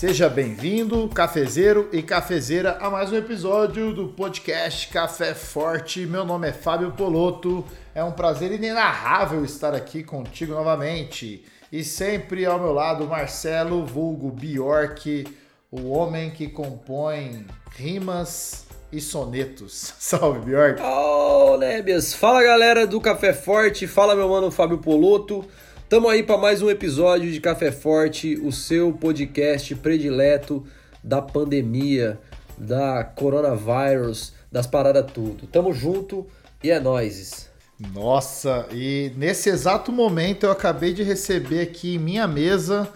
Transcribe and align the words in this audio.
Seja 0.00 0.30
bem-vindo, 0.30 1.06
cafezeiro 1.08 1.90
e 1.92 2.02
cafezeira, 2.02 2.78
a 2.80 2.88
mais 2.88 3.12
um 3.12 3.16
episódio 3.16 3.92
do 3.92 4.08
podcast 4.08 4.88
Café 4.88 5.34
Forte. 5.34 6.06
Meu 6.06 6.24
nome 6.24 6.48
é 6.48 6.54
Fábio 6.54 6.92
Poloto. 6.92 7.62
É 7.94 8.02
um 8.02 8.10
prazer 8.10 8.50
inenarrável 8.50 9.44
estar 9.44 9.74
aqui 9.74 10.02
contigo 10.02 10.54
novamente. 10.54 11.44
E 11.70 11.84
sempre 11.84 12.46
ao 12.46 12.58
meu 12.58 12.72
lado, 12.72 13.06
Marcelo 13.06 13.84
Vulgo 13.84 14.30
Bjork, 14.30 15.26
o 15.70 15.90
homem 15.90 16.30
que 16.30 16.48
compõe 16.48 17.44
rimas 17.76 18.64
e 18.90 19.02
sonetos. 19.02 19.92
Salve, 20.00 20.40
Bjork! 20.46 20.80
Oh, 20.80 21.58
Nébias! 21.58 22.14
Fala, 22.14 22.42
galera 22.42 22.86
do 22.86 23.02
Café 23.02 23.34
Forte. 23.34 23.86
Fala, 23.86 24.16
meu 24.16 24.30
mano 24.30 24.50
Fábio 24.50 24.78
Poloto. 24.78 25.44
Tamo 25.90 26.08
aí 26.08 26.22
para 26.22 26.38
mais 26.38 26.62
um 26.62 26.70
episódio 26.70 27.32
de 27.32 27.40
Café 27.40 27.72
Forte, 27.72 28.40
o 28.44 28.52
seu 28.52 28.92
podcast 28.92 29.74
predileto 29.74 30.64
da 31.02 31.20
pandemia, 31.20 32.16
da 32.56 33.02
coronavírus, 33.02 34.32
das 34.52 34.68
paradas 34.68 35.10
tudo. 35.12 35.48
Tamo 35.48 35.72
junto 35.72 36.28
e 36.62 36.70
é 36.70 36.78
nóis. 36.78 37.50
Nossa, 37.92 38.68
e 38.70 39.10
nesse 39.16 39.48
exato 39.48 39.90
momento 39.90 40.46
eu 40.46 40.52
acabei 40.52 40.92
de 40.92 41.02
receber 41.02 41.62
aqui 41.62 41.96
em 41.96 41.98
minha 41.98 42.28
mesa 42.28 42.88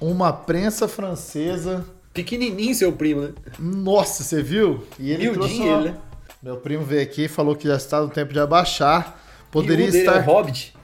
uma 0.00 0.32
prensa 0.32 0.86
francesa. 0.86 1.84
Pequenininho 2.14 2.76
seu 2.76 2.92
primo, 2.92 3.22
né? 3.22 3.32
Nossa, 3.58 4.22
você 4.22 4.40
viu? 4.40 4.86
E 5.00 5.10
ele 5.10 5.30
trouxe 5.30 5.54
uma... 5.54 5.80
ele, 5.80 5.88
né? 5.90 5.96
Meu 6.40 6.58
primo 6.58 6.84
veio 6.84 7.02
aqui 7.02 7.24
e 7.24 7.28
falou 7.28 7.56
que 7.56 7.66
já 7.66 7.76
está 7.76 8.00
no 8.00 8.08
tempo 8.08 8.32
de 8.32 8.38
abaixar. 8.38 9.20
Poderia 9.50 9.88
estar. 9.88 10.18
É 10.18 10.20
Hobbit. 10.20 10.75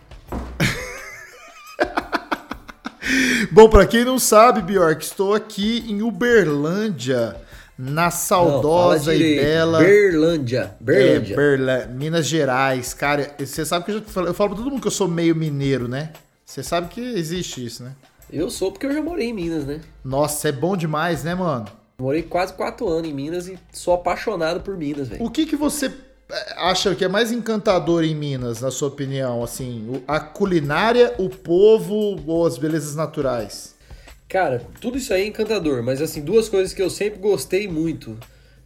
Bom, 3.50 3.68
para 3.68 3.86
quem 3.86 4.04
não 4.04 4.18
sabe, 4.18 4.62
Bjork, 4.62 5.04
estou 5.04 5.34
aqui 5.34 5.84
em 5.88 6.02
Uberlândia, 6.02 7.36
na 7.76 8.10
saudosa 8.10 9.12
não, 9.12 9.20
e 9.20 9.36
bela. 9.36 9.78
Berlândia. 9.78 10.76
Berlândia. 10.80 11.34
É, 11.34 11.36
Berla... 11.36 11.86
Minas 11.86 12.26
Gerais. 12.26 12.94
Cara, 12.94 13.34
você 13.38 13.64
sabe 13.64 13.84
que 13.84 13.90
eu, 13.90 13.98
já 13.98 14.02
falo, 14.02 14.26
eu 14.28 14.34
falo 14.34 14.50
pra 14.50 14.58
todo 14.58 14.70
mundo 14.70 14.80
que 14.80 14.86
eu 14.86 14.92
sou 14.92 15.08
meio 15.08 15.34
mineiro, 15.34 15.88
né? 15.88 16.12
Você 16.44 16.62
sabe 16.62 16.88
que 16.88 17.00
existe 17.00 17.64
isso, 17.64 17.82
né? 17.82 17.92
Eu 18.30 18.50
sou 18.50 18.70
porque 18.70 18.86
eu 18.86 18.92
já 18.92 19.02
morei 19.02 19.28
em 19.28 19.32
Minas, 19.32 19.64
né? 19.64 19.80
Nossa, 20.04 20.48
é 20.48 20.52
bom 20.52 20.76
demais, 20.76 21.24
né, 21.24 21.34
mano? 21.34 21.66
Morei 21.98 22.22
quase 22.22 22.52
quatro 22.52 22.88
anos 22.88 23.08
em 23.08 23.12
Minas 23.12 23.46
e 23.46 23.58
sou 23.72 23.94
apaixonado 23.94 24.60
por 24.60 24.76
Minas, 24.76 25.08
velho. 25.08 25.22
O 25.22 25.30
que 25.30 25.46
que 25.46 25.56
você 25.56 25.92
acha 26.56 26.94
que 26.94 27.04
é 27.04 27.08
mais 27.08 27.30
encantador 27.30 28.04
em 28.04 28.14
Minas, 28.14 28.60
na 28.60 28.70
sua 28.70 28.88
opinião? 28.88 29.42
Assim, 29.42 30.02
a 30.06 30.18
culinária, 30.20 31.14
o 31.18 31.28
povo 31.28 32.22
ou 32.26 32.46
as 32.46 32.58
belezas 32.58 32.94
naturais? 32.94 33.74
Cara, 34.28 34.66
tudo 34.80 34.96
isso 34.96 35.12
aí 35.12 35.22
é 35.22 35.26
encantador, 35.26 35.82
mas 35.82 36.00
assim, 36.00 36.22
duas 36.22 36.48
coisas 36.48 36.72
que 36.72 36.80
eu 36.80 36.88
sempre 36.88 37.20
gostei 37.20 37.68
muito: 37.68 38.18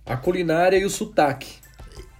a 0.04 0.16
culinária 0.16 0.76
e 0.76 0.84
o 0.84 0.90
sotaque. 0.90 1.54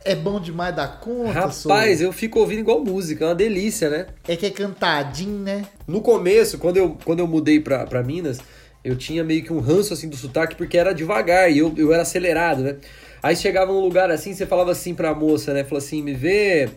É 0.05 0.15
bom 0.15 0.41
demais 0.41 0.75
da 0.75 0.87
conta, 0.87 1.33
Rapaz, 1.33 2.01
eu 2.01 2.13
fico 2.13 2.39
ouvindo 2.39 2.61
igual 2.61 2.85
música, 2.85 3.25
é 3.25 3.29
uma 3.29 3.35
delícia, 3.35 3.91
né? 3.91 4.07
É 4.29 4.37
que 4.37 4.47
é 4.47 4.51
cantadinho, 4.51 5.41
né? 5.41 5.67
No 5.87 6.01
começo, 6.01 6.59
quando 6.59 6.77
eu, 6.77 6.97
quando 7.05 7.19
eu 7.19 7.27
mudei 7.27 7.59
pra, 7.59 7.85
pra 7.87 8.05
Minas, 8.05 8.39
eu 8.87 8.95
tinha 8.95 9.25
meio 9.25 9.43
que 9.43 9.53
um 9.53 9.59
ranço 9.59 9.93
assim 9.93 10.09
do 10.09 10.17
sotaque 10.17 10.55
porque 10.55 10.79
era 10.79 10.95
devagar 10.95 11.51
e 11.51 11.59
eu, 11.59 11.75
eu 11.77 11.93
era 11.93 12.03
acelerado, 12.03 12.63
né? 12.63 12.77
Aí 13.21 13.35
chegava 13.35 13.73
num 13.73 13.81
lugar 13.81 14.13
assim, 14.13 14.33
você 14.33 14.47
falava 14.47 14.71
assim 14.71 14.95
pra 14.95 15.13
moça, 15.13 15.53
né? 15.53 15.65
Falou 15.65 15.79
assim: 15.79 16.01
me 16.01 16.15
vê, 16.15 16.69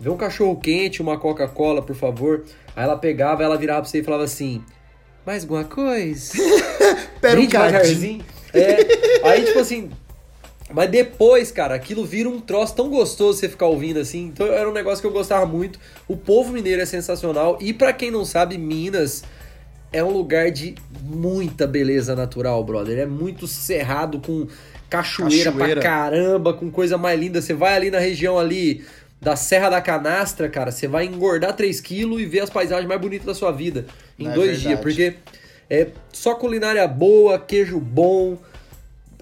vê 0.00 0.08
um 0.08 0.16
cachorro 0.16 0.56
quente, 0.56 1.02
uma 1.02 1.18
Coca-Cola, 1.18 1.82
por 1.82 1.94
favor. 1.94 2.44
Aí 2.74 2.82
ela 2.82 2.96
pegava, 2.96 3.42
ela 3.42 3.58
virava 3.58 3.82
pra 3.82 3.90
você 3.90 3.98
e 3.98 4.02
falava 4.02 4.24
assim: 4.24 4.64
mais 5.26 5.42
alguma 5.42 5.64
coisa? 5.64 6.32
Pera 7.20 7.38
um 7.38 7.46
devagarzinho. 7.46 8.24
É, 8.54 9.28
aí, 9.28 9.44
tipo 9.44 9.58
assim. 9.58 9.90
Mas 10.72 10.88
depois, 10.88 11.52
cara, 11.52 11.74
aquilo 11.74 12.06
vira 12.06 12.28
um 12.28 12.40
troço 12.40 12.74
tão 12.74 12.88
gostoso 12.88 13.38
você 13.38 13.50
ficar 13.50 13.66
ouvindo 13.66 14.00
assim. 14.00 14.26
Então 14.28 14.46
era 14.46 14.66
um 14.66 14.72
negócio 14.72 15.02
que 15.02 15.06
eu 15.06 15.12
gostava 15.12 15.44
muito. 15.44 15.78
O 16.08 16.16
povo 16.16 16.52
mineiro 16.54 16.80
é 16.80 16.86
sensacional. 16.86 17.58
E 17.60 17.74
para 17.74 17.92
quem 17.92 18.10
não 18.10 18.24
sabe, 18.24 18.56
Minas 18.56 19.24
é 19.92 20.02
um 20.02 20.10
lugar 20.10 20.50
de 20.50 20.74
muita 21.02 21.66
beleza 21.66 22.14
natural, 22.14 22.62
brother. 22.64 22.98
É 22.98 23.06
muito 23.06 23.46
cerrado 23.46 24.20
com 24.20 24.46
cachoeira, 24.88 25.52
cachoeira 25.52 25.80
pra 25.80 25.90
caramba, 25.90 26.54
com 26.54 26.70
coisa 26.70 26.96
mais 26.96 27.18
linda. 27.18 27.40
Você 27.40 27.54
vai 27.54 27.74
ali 27.74 27.90
na 27.90 27.98
região 27.98 28.38
ali 28.38 28.84
da 29.20 29.36
Serra 29.36 29.68
da 29.68 29.80
Canastra, 29.80 30.48
cara, 30.48 30.70
você 30.70 30.88
vai 30.88 31.04
engordar 31.04 31.54
3 31.54 31.78
quilos 31.80 32.20
e 32.20 32.24
ver 32.24 32.40
as 32.40 32.50
paisagens 32.50 32.88
mais 32.88 33.00
bonitas 33.00 33.26
da 33.26 33.34
sua 33.34 33.52
vida 33.52 33.84
em 34.18 34.24
Não 34.24 34.32
é 34.32 34.34
dois 34.34 34.50
é 34.58 34.68
dias. 34.68 34.80
Porque 34.80 35.16
é 35.68 35.88
só 36.12 36.34
culinária 36.34 36.86
boa, 36.88 37.38
queijo 37.38 37.78
bom. 37.78 38.38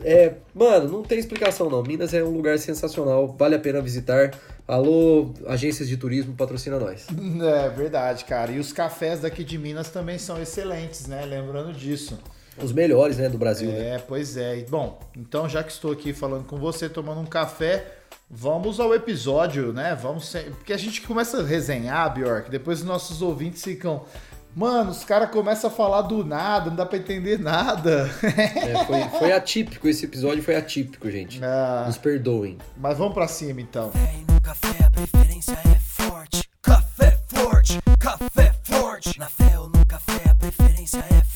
É, 0.05 0.35
mano, 0.55 0.89
não 0.89 1.03
tem 1.03 1.19
explicação 1.19 1.69
não. 1.69 1.83
Minas 1.83 2.15
é 2.15 2.23
um 2.23 2.31
lugar 2.31 2.59
sensacional, 2.59 3.35
vale 3.37 3.57
a 3.57 3.59
pena 3.59 3.81
visitar. 3.81 4.31
Alô, 4.69 5.33
agências 5.47 5.89
de 5.89 5.97
turismo, 5.97 6.35
patrocina 6.35 6.79
nós. 6.79 7.07
É 7.41 7.71
verdade, 7.71 8.27
cara. 8.27 8.53
E 8.53 8.59
os 8.59 8.71
cafés 8.71 9.21
daqui 9.21 9.43
de 9.43 9.57
Minas 9.57 9.89
também 9.89 10.19
são 10.19 10.39
excelentes, 10.41 11.07
né? 11.07 11.25
Lembrando 11.25 11.73
disso. 11.73 12.19
Os 12.63 12.71
melhores, 12.71 13.17
né, 13.17 13.31
do 13.31 13.39
Brasil. 13.39 13.71
É, 13.71 13.93
né? 13.93 14.03
pois 14.07 14.37
é. 14.37 14.63
Bom, 14.69 15.01
então 15.17 15.49
já 15.49 15.63
que 15.63 15.73
estou 15.73 15.91
aqui 15.91 16.13
falando 16.13 16.45
com 16.45 16.59
você, 16.59 16.87
tomando 16.87 17.19
um 17.23 17.25
café, 17.25 17.95
vamos 18.31 18.79
ao 18.79 18.95
episódio, 18.95 19.73
né? 19.73 19.97
Vamos 19.99 20.37
porque 20.51 20.75
a 20.75 20.77
gente 20.77 21.01
começa 21.01 21.41
a 21.41 21.43
resenhar, 21.43 22.13
Bjork, 22.13 22.51
depois 22.51 22.81
os 22.81 22.85
nossos 22.85 23.23
ouvintes 23.23 23.65
ficam 23.65 24.05
Mano, 24.55 24.91
os 24.91 25.05
caras 25.05 25.31
começam 25.31 25.71
a 25.71 25.73
falar 25.73 26.03
do 26.03 26.25
nada, 26.25 26.69
não 26.69 26.77
dá 26.77 26.85
pra 26.85 26.99
entender 26.99 27.39
nada. 27.39 28.11
É, 28.23 28.85
foi, 28.85 29.19
foi, 29.19 29.33
atípico, 29.33 29.89
esse 29.89 30.05
episódio 30.05 30.43
foi 30.43 30.57
atípico, 30.57 31.11
gente. 31.11 31.43
Ah, 31.43 31.85
Nos 31.87 31.97
perdoem. 31.97 32.59
Mas 32.77 32.99
vamos 32.99 33.15
pra 33.15 33.29
cima 33.29 33.61
então. 33.61 33.93
No 33.95 34.28
café 34.41 34.85
a 34.85 34.91
preferência 34.91 35.53
é 35.53 35.75
forte. 35.81 36.43
Café 36.63 37.19
forte, 37.29 37.79
café 37.99 38.55
forte. 38.63 39.19
Na 39.19 39.29
fé 39.29 39.59
ou 39.59 39.69
no 39.69 39.87
café 39.87 40.31
a 40.31 40.35
preferência 40.35 40.99
é 40.99 41.03
forte. 41.03 41.28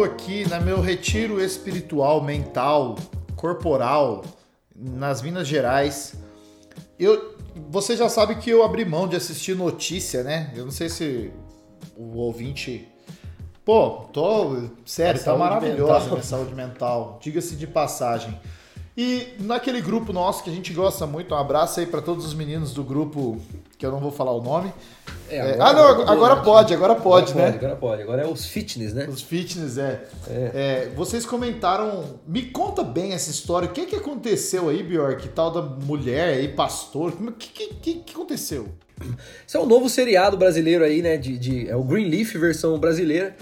Estou 0.00 0.04
aqui 0.04 0.48
no 0.48 0.60
meu 0.62 0.80
retiro 0.80 1.42
espiritual, 1.42 2.22
mental, 2.22 2.96
corporal 3.36 4.24
nas 4.74 5.20
Minas 5.20 5.46
Gerais. 5.46 6.14
Eu, 6.98 7.36
você 7.68 7.96
já 7.96 8.08
sabe 8.08 8.36
que 8.36 8.48
eu 8.48 8.62
abri 8.62 8.84
mão 8.84 9.06
de 9.06 9.16
assistir 9.16 9.54
notícia, 9.54 10.22
né? 10.22 10.52
Eu 10.56 10.64
não 10.64 10.72
sei 10.72 10.88
se 10.88 11.30
o 11.96 12.16
ouvinte. 12.16 12.88
Pô, 13.62 14.06
tô. 14.10 14.70
Sério, 14.86 15.22
tá 15.22 15.36
maravilhosa 15.36 15.92
mental. 15.92 16.10
minha 16.12 16.22
saúde 16.22 16.54
mental. 16.54 17.18
Diga-se 17.20 17.54
de 17.56 17.66
passagem. 17.66 18.40
E 18.96 19.34
naquele 19.38 19.80
grupo 19.80 20.12
nosso 20.12 20.42
que 20.42 20.50
a 20.50 20.52
gente 20.52 20.72
gosta 20.72 21.06
muito, 21.06 21.34
um 21.34 21.38
abraço 21.38 21.80
aí 21.80 21.86
para 21.86 22.02
todos 22.02 22.24
os 22.26 22.34
meninos 22.34 22.74
do 22.74 22.82
grupo, 22.82 23.40
que 23.78 23.86
eu 23.86 23.90
não 23.90 24.00
vou 24.00 24.10
falar 24.10 24.32
o 24.32 24.42
nome. 24.42 24.72
É, 25.28 25.36
é 25.36 25.52
agora, 25.52 25.64
ah, 25.64 25.72
não, 25.72 25.86
agora, 25.86 26.10
agora 26.12 26.36
pode, 26.36 26.74
agora 26.74 26.94
pode, 26.96 27.32
agora 27.32 27.46
né? 27.46 27.52
Pode, 27.52 27.64
agora 27.64 27.76
pode, 27.76 28.02
agora 28.02 28.22
é 28.22 28.26
os 28.26 28.46
fitness, 28.46 28.92
né? 28.92 29.06
Os 29.08 29.22
fitness, 29.22 29.78
é. 29.78 30.04
é. 30.28 30.50
é 30.54 30.92
vocês 30.96 31.24
comentaram, 31.24 32.18
me 32.26 32.42
conta 32.42 32.82
bem 32.82 33.12
essa 33.12 33.30
história, 33.30 33.68
o 33.68 33.72
que 33.72 33.86
que 33.86 33.96
aconteceu 33.96 34.68
aí, 34.68 34.82
Bjork, 34.82 35.28
tal 35.28 35.52
da 35.52 35.62
mulher 35.62 36.34
aí, 36.34 36.48
pastor, 36.48 37.12
o 37.12 37.32
que, 37.32 37.48
que, 37.48 37.74
que, 37.74 37.94
que 38.00 38.12
aconteceu? 38.12 38.68
Isso 39.46 39.56
é 39.56 39.60
um 39.60 39.66
novo 39.66 39.88
seriado 39.88 40.36
brasileiro 40.36 40.84
aí, 40.84 41.00
né, 41.00 41.16
de, 41.16 41.38
de 41.38 41.68
é 41.68 41.76
o 41.76 41.82
Greenleaf 41.82 42.34
versão 42.36 42.78
brasileira, 42.78 43.34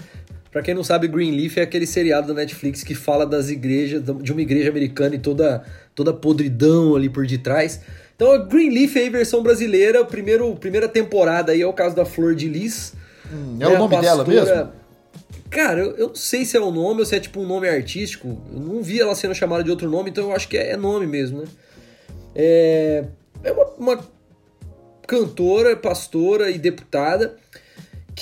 Pra 0.51 0.63
quem 0.63 0.73
não 0.73 0.83
sabe, 0.83 1.07
Greenleaf 1.07 1.57
é 1.57 1.61
aquele 1.61 1.85
seriado 1.85 2.27
da 2.27 2.33
Netflix 2.33 2.83
que 2.83 2.95
fala 2.95 3.25
das 3.25 3.49
igrejas, 3.49 4.01
de 4.03 4.31
uma 4.31 4.41
igreja 4.41 4.69
americana 4.69 5.15
e 5.15 5.19
toda, 5.19 5.63
toda 5.93 6.11
podridão 6.11 6.95
ali 6.95 7.07
por 7.07 7.27
detrás. 7.27 7.81
Então, 8.15 8.31
a 8.31 8.37
Greenleaf 8.37 8.97
aí, 8.97 9.09
versão 9.09 9.43
brasileira, 9.43 10.03
primeiro, 10.03 10.55
primeira 10.55 10.87
temporada 10.87 11.51
aí 11.51 11.61
é 11.61 11.67
o 11.67 11.73
caso 11.73 11.95
da 11.95 12.03
Flor 12.03 12.33
de 12.33 12.47
Lis. 12.47 12.93
Hum, 13.31 13.57
é, 13.59 13.63
é 13.63 13.67
o 13.67 13.77
nome 13.77 13.95
pastora... 13.95 14.23
dela 14.23 14.45
mesmo? 14.45 14.71
Cara, 15.51 15.79
eu, 15.79 15.91
eu, 15.97 16.07
não 16.09 16.15
sei 16.15 16.45
se 16.45 16.57
é 16.57 16.59
o 16.59 16.71
nome 16.71 16.99
ou 16.99 17.05
se 17.05 17.15
é 17.15 17.19
tipo 17.19 17.39
um 17.39 17.47
nome 17.47 17.69
artístico. 17.69 18.41
Eu 18.51 18.59
não 18.59 18.81
vi 18.81 18.99
ela 18.99 19.13
sendo 19.15 19.35
chamada 19.35 19.63
de 19.63 19.69
outro 19.69 19.89
nome, 19.89 20.09
então 20.09 20.25
eu 20.25 20.35
acho 20.35 20.47
que 20.47 20.57
é, 20.57 20.71
é 20.71 20.77
nome 20.77 21.05
mesmo, 21.05 21.41
né? 21.41 21.47
É, 22.35 23.05
é 23.43 23.51
uma, 23.51 23.65
uma 23.77 23.99
cantora, 25.07 25.75
pastora 25.75 26.49
e 26.49 26.57
deputada 26.57 27.35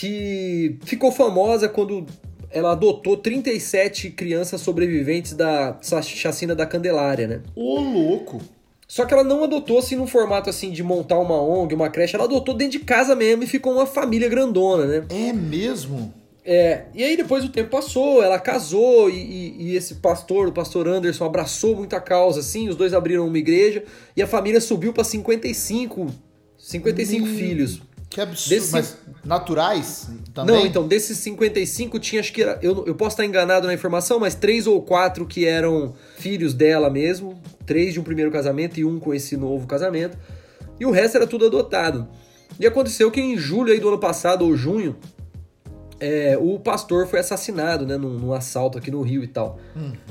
que 0.01 0.77
ficou 0.85 1.11
famosa 1.11 1.67
quando 1.67 2.05
ela 2.51 2.73
adotou 2.73 3.17
37 3.17 4.11
crianças 4.11 4.61
sobreviventes 4.61 5.33
da 5.33 5.75
chacina 6.03 6.53
da 6.53 6.67
Candelária, 6.67 7.27
né? 7.27 7.41
Ô, 7.55 7.79
louco. 7.79 8.39
Só 8.87 9.05
que 9.05 9.13
ela 9.13 9.23
não 9.23 9.43
adotou 9.43 9.79
assim 9.79 9.95
num 9.95 10.05
formato 10.05 10.51
assim 10.51 10.69
de 10.71 10.83
montar 10.83 11.17
uma 11.17 11.41
ONG, 11.41 11.73
uma 11.73 11.89
creche, 11.89 12.15
ela 12.15 12.25
adotou 12.25 12.53
dentro 12.53 12.77
de 12.77 12.85
casa 12.85 13.15
mesmo 13.15 13.43
e 13.43 13.47
ficou 13.47 13.73
uma 13.73 13.87
família 13.87 14.29
grandona, 14.29 14.85
né? 14.85 15.03
É 15.09 15.33
mesmo? 15.33 16.13
É, 16.45 16.83
e 16.93 17.03
aí 17.03 17.17
depois 17.17 17.43
o 17.43 17.49
tempo 17.49 17.71
passou, 17.71 18.23
ela 18.23 18.39
casou 18.39 19.09
e, 19.09 19.15
e- 19.15 19.55
e 19.63 19.75
esse 19.75 19.95
pastor, 19.95 20.47
o 20.47 20.51
pastor 20.53 20.87
Anderson, 20.87 21.25
abraçou 21.25 21.75
muita 21.75 21.99
causa, 21.99 22.39
assim, 22.41 22.69
os 22.69 22.75
dois 22.75 22.93
abriram 22.93 23.27
uma 23.27 23.37
igreja 23.37 23.83
e 24.15 24.21
a 24.21 24.27
família 24.27 24.61
subiu 24.61 24.93
pra 24.93 25.03
55, 25.03 26.07
55 26.57 27.25
Meu 27.25 27.35
filhos. 27.35 27.81
Que 28.09 28.21
absurdo. 28.21 28.49
Desse- 28.49 28.71
Mas 28.71 28.97
naturais 29.23 30.09
também? 30.33 30.55
Não, 30.55 30.65
então, 30.65 30.87
desses 30.87 31.17
55 31.17 31.99
tinha, 31.99 32.21
acho 32.21 32.31
que 32.33 32.41
era, 32.41 32.57
eu, 32.61 32.85
eu 32.87 32.95
posso 32.95 33.13
estar 33.13 33.25
enganado 33.25 33.67
na 33.67 33.73
informação, 33.73 34.19
mas 34.19 34.33
três 34.33 34.65
ou 34.65 34.81
quatro 34.81 35.25
que 35.25 35.45
eram 35.45 35.93
filhos 36.17 36.53
dela 36.53 36.89
mesmo, 36.89 37.39
três 37.65 37.93
de 37.93 37.99
um 37.99 38.03
primeiro 38.03 38.31
casamento 38.31 38.79
e 38.79 38.85
um 38.85 38.99
com 38.99 39.13
esse 39.13 39.35
novo 39.35 39.67
casamento, 39.67 40.17
e 40.79 40.85
o 40.85 40.91
resto 40.91 41.17
era 41.17 41.27
tudo 41.27 41.45
adotado. 41.47 42.07
E 42.59 42.65
aconteceu 42.65 43.11
que 43.11 43.19
em 43.21 43.37
julho 43.37 43.71
aí 43.73 43.79
do 43.79 43.89
ano 43.89 43.99
passado, 43.99 44.43
ou 44.45 44.55
junho, 44.55 44.95
é, 45.99 46.37
o 46.39 46.59
pastor 46.59 47.07
foi 47.07 47.19
assassinado, 47.19 47.85
né, 47.85 47.97
num, 47.97 48.09
num 48.19 48.33
assalto 48.33 48.77
aqui 48.77 48.91
no 48.91 49.01
Rio 49.01 49.23
e 49.23 49.27
tal. 49.27 49.59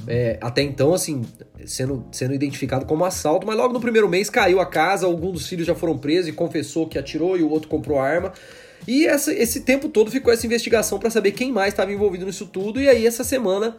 É, 0.06 0.36
até 0.40 0.62
então, 0.62 0.92
assim, 0.94 1.22
sendo, 1.64 2.04
sendo 2.12 2.34
identificado 2.34 2.84
como 2.86 3.04
assalto, 3.04 3.46
mas 3.46 3.56
logo 3.56 3.72
no 3.72 3.80
primeiro 3.80 4.08
mês 4.08 4.28
caiu 4.28 4.60
a 4.60 4.66
casa, 4.66 5.06
algum 5.06 5.30
dos 5.30 5.46
filhos 5.46 5.66
já 5.66 5.74
foram 5.74 5.96
presos 5.96 6.28
e 6.28 6.32
confessou 6.32 6.86
que 6.88 6.98
atirou 6.98 7.36
e 7.38 7.42
o 7.42 7.50
outro 7.50 7.68
comprou 7.68 7.98
arma. 7.98 8.32
E 8.86 9.06
essa- 9.06 9.32
esse 9.32 9.60
tempo 9.60 9.88
todo 9.88 10.10
ficou 10.10 10.32
essa 10.32 10.46
investigação 10.46 10.98
pra 10.98 11.10
saber 11.10 11.32
quem 11.32 11.50
mais 11.52 11.72
estava 11.72 11.92
envolvido 11.92 12.26
nisso 12.26 12.46
tudo. 12.46 12.80
E 12.80 12.88
aí, 12.88 13.06
essa 13.06 13.24
semana, 13.24 13.76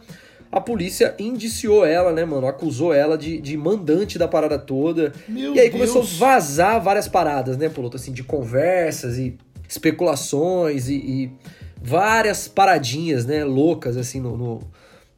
a 0.50 0.60
polícia 0.60 1.14
indiciou 1.18 1.84
ela, 1.86 2.12
né, 2.12 2.24
mano? 2.24 2.46
Acusou 2.46 2.92
ela 2.92 3.16
de, 3.18 3.38
de 3.40 3.56
mandante 3.56 4.18
da 4.18 4.26
parada 4.26 4.58
toda. 4.58 5.12
Meu 5.28 5.54
e 5.54 5.60
aí 5.60 5.70
começou 5.70 6.00
a 6.02 6.04
Deus. 6.04 6.18
vazar 6.18 6.82
várias 6.82 7.06
paradas, 7.08 7.56
né, 7.56 7.68
Poloto? 7.68 7.96
Assim, 7.96 8.12
de 8.12 8.22
conversas 8.22 9.18
e 9.18 9.36
especulações 9.68 10.88
e, 10.88 10.94
e 10.94 11.32
várias 11.80 12.48
paradinhas, 12.48 13.24
né, 13.24 13.44
loucas, 13.44 13.96
assim, 13.96 14.20
no, 14.20 14.36
no, 14.36 14.62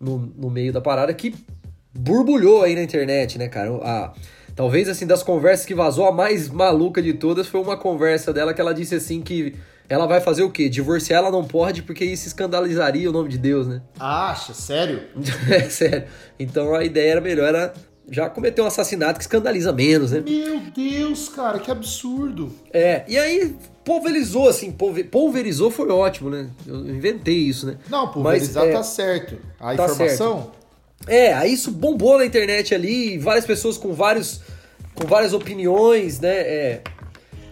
no, 0.01 0.19
no 0.37 0.51
meio 0.51 0.73
da 0.73 0.81
parada 0.81 1.13
que 1.15 1.35
borbulhou 1.93 2.63
aí 2.63 2.75
na 2.75 2.83
internet, 2.83 3.39
né, 3.39 3.49
cara? 3.49 3.71
A, 3.83 4.13
talvez, 4.55 4.89
assim, 4.89 5.07
das 5.07 5.23
conversas 5.23 5.67
que 5.67 5.75
vazou, 5.75 6.07
a 6.07 6.13
mais 6.13 6.49
maluca 6.49 7.03
de 7.03 7.15
todas 7.15 7.47
foi 7.47 7.61
uma 7.61 7.77
conversa 7.77 8.33
dela 8.33 8.55
que 8.55 8.61
ela 8.61 8.73
disse 8.73 8.95
assim 8.95 9.21
que 9.21 9.55
ela 9.89 10.07
vai 10.07 10.21
fazer 10.21 10.45
o 10.45 10.51
quê? 10.51 10.69
Divorciar 10.69 11.19
ela 11.19 11.33
não 11.33 11.45
pode 11.45 11.83
porque 11.83 12.05
isso 12.05 12.29
escandalizaria 12.29 13.11
o 13.11 13.13
nome 13.13 13.29
de 13.29 13.37
Deus, 13.37 13.67
né? 13.67 13.83
Acha? 13.99 14.55
Sério? 14.55 15.03
É 15.51 15.69
sério. 15.69 16.05
Então 16.39 16.73
a 16.77 16.85
ideia 16.85 17.13
era 17.13 17.21
melhor 17.21 17.49
era 17.49 17.75
já 18.11 18.29
cometer 18.29 18.61
um 18.61 18.67
assassinato 18.67 19.15
que 19.19 19.23
escandaliza 19.25 19.73
menos, 19.73 20.11
né? 20.11 20.21
Meu 20.27 20.61
Deus, 20.75 21.29
cara, 21.29 21.59
que 21.61 21.71
absurdo. 21.71 22.53
É, 22.73 23.05
e 23.07 23.17
aí 23.17 23.55
pulverizou, 23.85 24.49
assim, 24.49 24.73
pulver- 24.73 25.09
pulverizou 25.09 25.71
foi 25.71 25.89
ótimo, 25.91 26.29
né? 26.29 26.49
Eu 26.67 26.81
inventei 26.89 27.37
isso, 27.37 27.67
né? 27.67 27.77
Não, 27.89 28.09
pulverizar 28.09 28.65
Mas, 28.65 28.75
é, 28.75 28.77
tá 28.77 28.83
certo. 28.83 29.37
A 29.61 29.75
tá 29.77 29.85
informação? 29.85 30.51
É, 31.07 31.33
aí 31.33 31.53
isso 31.53 31.71
bombou 31.71 32.19
na 32.19 32.27
internet 32.27 32.75
ali, 32.75 33.17
várias 33.17 33.47
pessoas 33.47 33.79
com 33.79 33.93
vários 33.95 34.41
com 34.95 35.07
várias 35.07 35.33
opiniões, 35.33 36.21
né, 36.21 36.29
é, 36.41 36.81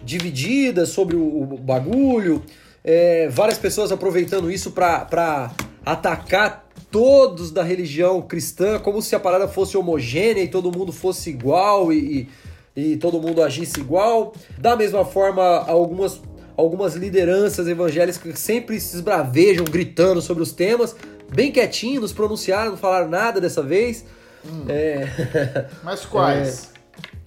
divididas 0.03 0.89
sobre 0.89 1.15
o, 1.15 1.43
o 1.53 1.57
bagulho, 1.57 2.43
é, 2.83 3.27
várias 3.29 3.57
pessoas 3.57 3.91
aproveitando 3.91 4.51
isso 4.51 4.71
pra 4.71 5.51
atacar 5.85 6.68
todos 6.91 7.51
da 7.51 7.63
religião 7.63 8.21
cristã, 8.21 8.79
como 8.79 9.01
se 9.01 9.15
a 9.15 9.19
parada 9.19 9.47
fosse 9.47 9.77
homogênea 9.77 10.43
e 10.43 10.47
todo 10.47 10.75
mundo 10.75 10.91
fosse 10.91 11.29
igual 11.29 11.93
e, 11.93 12.27
e, 12.75 12.93
e 12.93 12.97
todo 12.97 13.21
mundo 13.21 13.41
agisse 13.41 13.79
igual. 13.79 14.33
Da 14.57 14.75
mesma 14.75 15.05
forma, 15.05 15.43
algumas 15.67 16.21
algumas 16.59 16.93
lideranças 16.93 17.69
evangélicas 17.69 18.17
que 18.17 18.37
sempre 18.37 18.81
se 18.81 18.97
esbravejam 18.97 19.63
gritando 19.63 20.21
sobre 20.21 20.43
os 20.43 20.51
temas, 20.51 20.93
bem 21.33 21.53
quietinho, 21.53 22.01
nos 22.01 22.11
pronunciaram, 22.11 22.71
não 22.71 22.77
falaram 22.77 23.07
nada 23.07 23.39
dessa 23.39 23.63
vez. 23.63 24.05
É... 24.67 25.07
Mas 25.83 26.05
quais? 26.05 26.71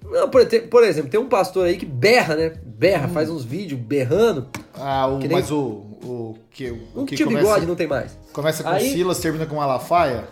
Não, 0.05 0.29
por, 0.29 0.85
exemplo, 0.85 1.11
tem 1.11 1.19
um 1.19 1.29
pastor 1.29 1.67
aí 1.67 1.79
que 1.79 1.87
berra, 1.87 2.37
né? 2.37 2.53
Berra, 2.64 3.09
faz 3.09 3.31
uns 3.31 3.44
vídeos 3.44 3.81
berrando. 3.81 4.49
Ah, 4.75 5.06
o, 5.06 5.19
nem- 5.19 5.29
mas 5.31 5.50
o, 5.50 5.87
o 6.02 6.34
que, 6.50 6.70
o 6.70 6.78
Um 7.02 7.06
que 7.06 7.16
tio 7.16 7.26
começa, 7.26 7.44
bigode 7.46 7.66
não 7.66 7.75
tem 7.76 7.87
mais. 7.87 8.16
começa 8.32 8.62
com 8.62 8.69
Aí- 8.70 8.90
Silas, 8.93 9.19
termina 9.19 9.46
com 9.46 9.56
Malafaia? 9.56 10.25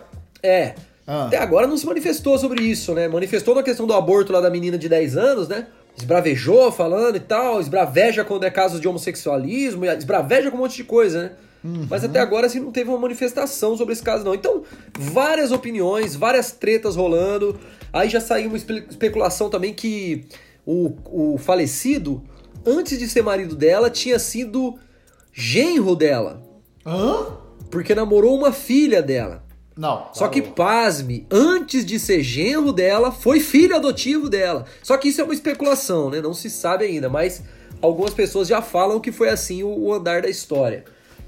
É. 0.43 0.75
Ah. 1.07 1.25
Até 1.27 1.37
agora 1.37 1.65
não 1.67 1.77
se 1.77 1.85
manifestou 1.85 2.37
sobre 2.37 2.63
isso, 2.63 2.93
né? 2.93 3.07
Manifestou 3.07 3.55
na 3.55 3.63
questão 3.63 3.87
do 3.87 3.93
aborto 3.93 4.31
lá 4.31 4.39
da 4.41 4.49
menina 4.49 4.77
de 4.77 4.87
10 4.87 5.17
anos, 5.17 5.47
né? 5.47 5.67
Esbravejou 5.97 6.71
falando 6.71 7.15
e 7.17 7.19
tal, 7.19 7.59
esbraveja 7.59 8.23
quando 8.23 8.43
é 8.45 8.49
caso 8.49 8.79
de 8.79 8.87
homossexualismo, 8.87 9.85
esbraveja 9.85 10.49
com 10.49 10.57
um 10.57 10.61
monte 10.61 10.77
de 10.77 10.83
coisa, 10.83 11.23
né? 11.23 11.31
Mas 11.89 12.03
até 12.03 12.19
agora, 12.19 12.47
assim, 12.47 12.59
não 12.59 12.71
teve 12.71 12.89
uma 12.89 12.97
manifestação 12.97 13.77
sobre 13.77 13.93
esse 13.93 14.01
caso, 14.01 14.23
não. 14.25 14.33
Então, 14.33 14.63
várias 14.97 15.51
opiniões, 15.51 16.15
várias 16.15 16.51
tretas 16.51 16.95
rolando. 16.95 17.59
Aí 17.93 18.09
já 18.09 18.19
saiu 18.19 18.47
uma 18.47 18.57
espe- 18.57 18.85
especulação 18.89 19.47
também 19.47 19.71
que 19.71 20.25
o, 20.65 20.93
o 21.05 21.37
falecido, 21.37 22.23
antes 22.65 22.97
de 22.97 23.07
ser 23.07 23.21
marido 23.21 23.55
dela, 23.55 23.91
tinha 23.91 24.17
sido 24.17 24.75
genro 25.31 25.95
dela. 25.95 26.41
Hã? 26.85 27.37
Porque 27.69 27.95
namorou 27.95 28.37
uma 28.37 28.51
filha 28.51 29.01
dela. 29.01 29.43
Não. 29.77 30.07
Só 30.13 30.27
que, 30.27 30.41
parou. 30.41 30.55
pasme, 30.55 31.25
antes 31.31 31.85
de 31.85 31.97
ser 31.99 32.21
genro 32.21 32.73
dela, 32.73 33.11
foi 33.11 33.39
filho 33.39 33.75
adotivo 33.75 34.29
dela. 34.29 34.65
Só 34.83 34.97
que 34.97 35.07
isso 35.07 35.21
é 35.21 35.23
uma 35.23 35.33
especulação, 35.33 36.09
né? 36.09 36.21
Não 36.21 36.33
se 36.33 36.49
sabe 36.49 36.85
ainda, 36.85 37.09
mas 37.09 37.41
algumas 37.81 38.13
pessoas 38.13 38.47
já 38.47 38.61
falam 38.61 38.99
que 38.99 39.11
foi 39.11 39.29
assim 39.29 39.63
o, 39.63 39.69
o 39.69 39.93
andar 39.93 40.21
da 40.21 40.29
história. 40.29 40.83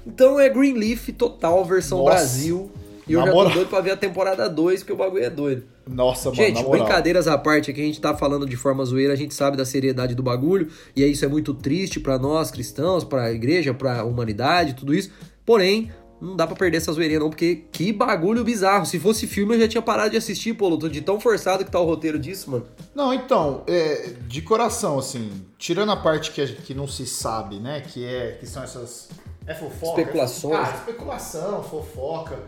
Então 0.06 0.38
é 0.38 0.48
Greenleaf 0.48 1.08
total, 1.12 1.64
versão 1.64 1.98
Nossa. 1.98 2.10
Brasil. 2.10 2.70
E 3.06 3.12
eu 3.12 3.20
Na 3.20 3.26
já 3.26 3.32
tô 3.32 3.38
moral. 3.38 3.52
doido 3.52 3.68
pra 3.68 3.80
ver 3.80 3.90
a 3.90 3.96
temporada 3.96 4.48
2, 4.48 4.80
porque 4.80 4.92
o 4.92 4.96
bagulho 4.96 5.24
é 5.24 5.30
doido. 5.30 5.64
Nossa, 5.86 6.30
mano, 6.30 6.36
Gente, 6.42 6.54
na 6.56 6.62
moral. 6.62 6.84
brincadeiras 6.84 7.28
à 7.28 7.36
parte 7.36 7.70
aqui, 7.70 7.80
a 7.80 7.84
gente 7.84 8.00
tá 8.00 8.16
falando 8.16 8.46
de 8.46 8.56
forma 8.56 8.84
zoeira, 8.84 9.12
a 9.12 9.16
gente 9.16 9.34
sabe 9.34 9.56
da 9.56 9.64
seriedade 9.66 10.14
do 10.14 10.22
bagulho, 10.22 10.68
e 10.96 11.04
aí 11.04 11.12
isso 11.12 11.24
é 11.24 11.28
muito 11.28 11.52
triste 11.52 12.00
pra 12.00 12.18
nós 12.18 12.50
cristãos, 12.50 13.04
pra 13.04 13.30
igreja, 13.32 13.74
pra 13.74 14.04
humanidade, 14.04 14.74
tudo 14.74 14.94
isso. 14.94 15.10
Porém, 15.44 15.92
não 16.18 16.34
dá 16.34 16.46
pra 16.46 16.56
perder 16.56 16.78
essa 16.78 16.90
zoeirinha 16.92 17.20
não, 17.20 17.28
porque 17.28 17.64
que 17.70 17.92
bagulho 17.92 18.42
bizarro. 18.42 18.86
Se 18.86 18.98
fosse 18.98 19.26
filme, 19.26 19.54
eu 19.56 19.60
já 19.60 19.68
tinha 19.68 19.82
parado 19.82 20.12
de 20.12 20.16
assistir, 20.16 20.54
pô, 20.54 20.68
Luto, 20.68 20.88
de 20.88 21.02
tão 21.02 21.20
forçado 21.20 21.62
que 21.66 21.70
tá 21.70 21.78
o 21.78 21.84
roteiro 21.84 22.18
disso, 22.18 22.50
mano. 22.50 22.64
Não, 22.94 23.12
então, 23.12 23.62
é, 23.66 24.12
de 24.26 24.40
coração, 24.40 24.98
assim, 24.98 25.30
tirando 25.58 25.92
a 25.92 25.96
parte 25.96 26.30
que, 26.30 26.40
a 26.40 26.46
que 26.46 26.72
não 26.72 26.88
se 26.88 27.04
sabe, 27.06 27.56
né? 27.60 27.82
Que, 27.86 28.06
é, 28.06 28.38
que 28.40 28.46
são 28.46 28.62
essas. 28.62 29.10
É 29.46 29.52
fofoca? 29.52 30.00
Especulações. 30.00 30.54
Ah, 30.58 30.74
especulação, 30.74 31.62
fofoca. 31.62 32.38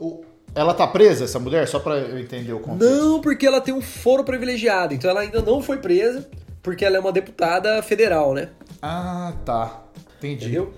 O- 0.00 0.24
ela 0.54 0.74
tá 0.74 0.86
presa, 0.86 1.24
essa 1.24 1.38
mulher? 1.38 1.68
Só 1.68 1.78
pra 1.78 1.96
eu 1.98 2.18
entender 2.18 2.52
o 2.52 2.58
contexto. 2.58 2.92
Não, 2.92 3.20
porque 3.20 3.46
ela 3.46 3.60
tem 3.60 3.72
um 3.72 3.80
foro 3.82 4.24
privilegiado, 4.24 4.92
então 4.94 5.08
ela 5.10 5.20
ainda 5.20 5.40
não 5.42 5.62
foi 5.62 5.76
presa, 5.78 6.28
porque 6.62 6.84
ela 6.84 6.96
é 6.96 7.00
uma 7.00 7.12
deputada 7.12 7.80
federal, 7.82 8.34
né? 8.34 8.48
Ah, 8.82 9.32
tá. 9.44 9.84
Entendi. 10.18 10.46
Entendeu? 10.46 10.74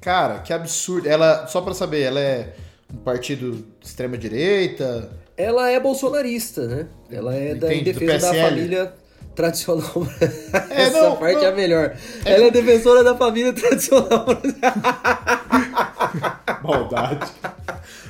Cara, 0.00 0.38
que 0.40 0.52
absurdo. 0.52 1.08
Ela, 1.08 1.46
só 1.48 1.60
pra 1.60 1.74
saber, 1.74 2.02
ela 2.02 2.20
é 2.20 2.52
um 2.92 2.98
partido 2.98 3.64
de 3.80 3.86
extrema 3.88 4.16
direita. 4.18 5.10
Ela 5.36 5.70
é 5.70 5.80
bolsonarista, 5.80 6.66
né? 6.68 6.86
Ela 7.10 7.34
é 7.34 7.54
da, 7.54 7.72
Entendi, 7.74 7.92
defesa 7.92 8.32
da 8.32 8.42
família 8.48 8.94
tradicional. 9.34 10.06
É, 10.70 10.82
Essa 10.82 11.02
não, 11.08 11.16
parte 11.16 11.36
não. 11.36 11.44
é 11.44 11.48
a 11.48 11.52
melhor. 11.52 11.96
Ela 12.24 12.44
é 12.46 12.50
defensora 12.50 13.02
da 13.02 13.16
família 13.16 13.52
tradicional. 13.54 14.26
Maldade. 16.62 17.30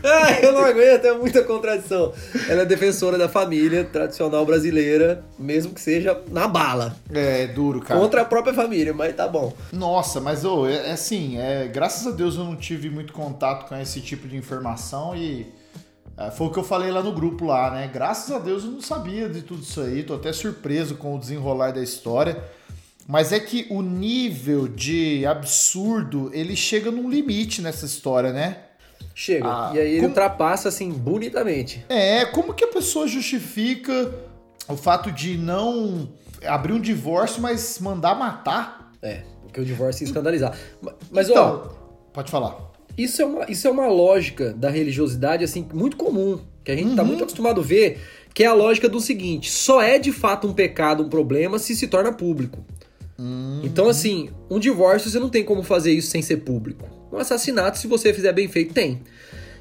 Ai, 0.05 0.45
eu 0.45 0.53
não 0.53 0.65
aguento, 0.65 1.05
é 1.05 1.13
muita 1.13 1.45
contradição. 1.45 2.13
Ela 2.49 2.63
é 2.63 2.65
defensora 2.65 3.17
da 3.17 3.29
família 3.29 3.85
tradicional 3.85 4.45
brasileira, 4.45 5.25
mesmo 5.39 5.73
que 5.73 5.81
seja 5.81 6.21
na 6.29 6.49
bala. 6.49 6.97
É, 7.13 7.43
é 7.43 7.47
duro, 7.47 7.81
cara. 7.81 8.01
Contra 8.01 8.23
a 8.23 8.25
própria 8.25 8.53
família, 8.53 8.93
mas 8.93 9.15
tá 9.15 9.29
bom. 9.29 9.53
Nossa, 9.73 10.21
mas 10.21 10.45
ô, 10.45 10.67
é, 10.67 10.89
é 10.89 10.93
assim, 10.93 11.39
é, 11.39 11.69
graças 11.69 12.07
a 12.07 12.11
Deus 12.11 12.37
eu 12.37 12.45
não 12.45 12.57
tive 12.57 12.91
muito 12.91 13.13
contato 13.13 13.69
com 13.69 13.77
esse 13.77 14.01
tipo 14.01 14.27
de 14.27 14.37
informação 14.37 15.15
e 15.15 15.47
é, 16.19 16.31
foi 16.31 16.49
o 16.49 16.51
que 16.51 16.59
eu 16.59 16.65
falei 16.65 16.91
lá 16.91 17.03
no 17.03 17.13
grupo 17.13 17.47
lá, 17.47 17.71
né? 17.71 17.91
Graças 17.93 18.35
a 18.35 18.39
Deus 18.39 18.65
eu 18.65 18.71
não 18.71 18.83
sabia 18.83 19.29
de 19.29 19.43
tudo 19.43 19.63
isso 19.63 19.81
aí, 19.81 20.03
tô 20.03 20.15
até 20.15 20.33
surpreso 20.33 20.97
com 20.97 21.15
o 21.15 21.19
desenrolar 21.19 21.73
da 21.73 21.83
história. 21.83 22.43
Mas 23.07 23.33
é 23.33 23.41
que 23.41 23.67
o 23.69 23.83
nível 23.83 24.69
de 24.69 25.27
absurdo, 25.27 26.31
ele 26.33 26.55
chega 26.57 26.91
num 26.91 27.11
limite 27.11 27.61
nessa 27.61 27.85
história, 27.85 28.33
né? 28.33 28.59
Chega. 29.15 29.47
Ah, 29.47 29.73
e 29.75 29.79
aí 29.79 29.87
ele 29.89 29.97
como- 29.97 30.09
ultrapassa, 30.09 30.69
assim, 30.69 30.91
bonitamente. 30.91 31.85
É, 31.89 32.25
como 32.27 32.55
que 32.55 32.65
a 32.65 32.69
pessoa 32.69 33.07
justifica 33.07 34.15
o 34.69 34.77
fato 34.77 35.11
de 35.13 35.37
não 35.37 36.09
abrir 36.47 36.73
um 36.73 36.81
divórcio, 36.81 37.43
mas 37.43 37.79
mandar 37.81 38.15
matar? 38.15 38.93
É, 39.03 39.23
porque 39.43 39.61
o 39.61 39.65
divórcio 39.65 40.05
ia 40.05 40.07
escandalizar. 40.07 40.57
Ma- 40.81 40.95
Mas, 41.11 41.29
ó, 41.29 41.33
então, 41.33 41.71
pode 42.13 42.31
falar. 42.31 42.57
isso 42.97 43.21
é 43.21 43.25
uma, 43.25 43.51
isso 43.51 43.67
é 43.67 43.71
uma 43.71 43.89
lógica 43.89 44.53
da 44.55 44.71
religiosidade, 44.71 45.45
assim, 45.45 45.67
muito 45.75 45.97
comum, 45.97 46.41
que 46.65 46.71
a 46.71 46.77
gente 46.77 46.95
tá 46.95 47.03
muito 47.05 47.23
acostumado 47.25 47.61
a 47.61 47.65
ver, 47.65 48.01
que 48.33 48.45
é 48.45 48.47
a 48.47 48.55
lógica 48.55 48.89
do 48.89 49.01
seguinte: 49.01 49.51
só 49.51 49.83
é 49.83 49.99
de 49.99 50.13
fato 50.13 50.47
um 50.47 50.55
pecado, 50.55 51.03
um 51.03 51.09
problema, 51.09 51.59
se 51.59 51.75
se 51.77 51.89
torna 51.89 52.13
público. 52.13 52.65
Então, 53.63 53.89
assim, 53.89 54.31
um 54.51 54.59
divórcio 54.59 55.11
você 55.11 55.19
não 55.19 55.29
tem 55.29 55.45
como 55.45 55.63
fazer 55.63 55.93
isso 55.93 56.11
sem 56.11 56.23
ser 56.23 56.39
público. 56.39 56.89
Um 57.13 57.19
assassinato, 57.19 57.79
se 57.79 57.87
você 57.87 58.13
fizer 58.13 58.33
bem 58.33 58.49
feito, 58.49 58.75
tem. 58.75 59.01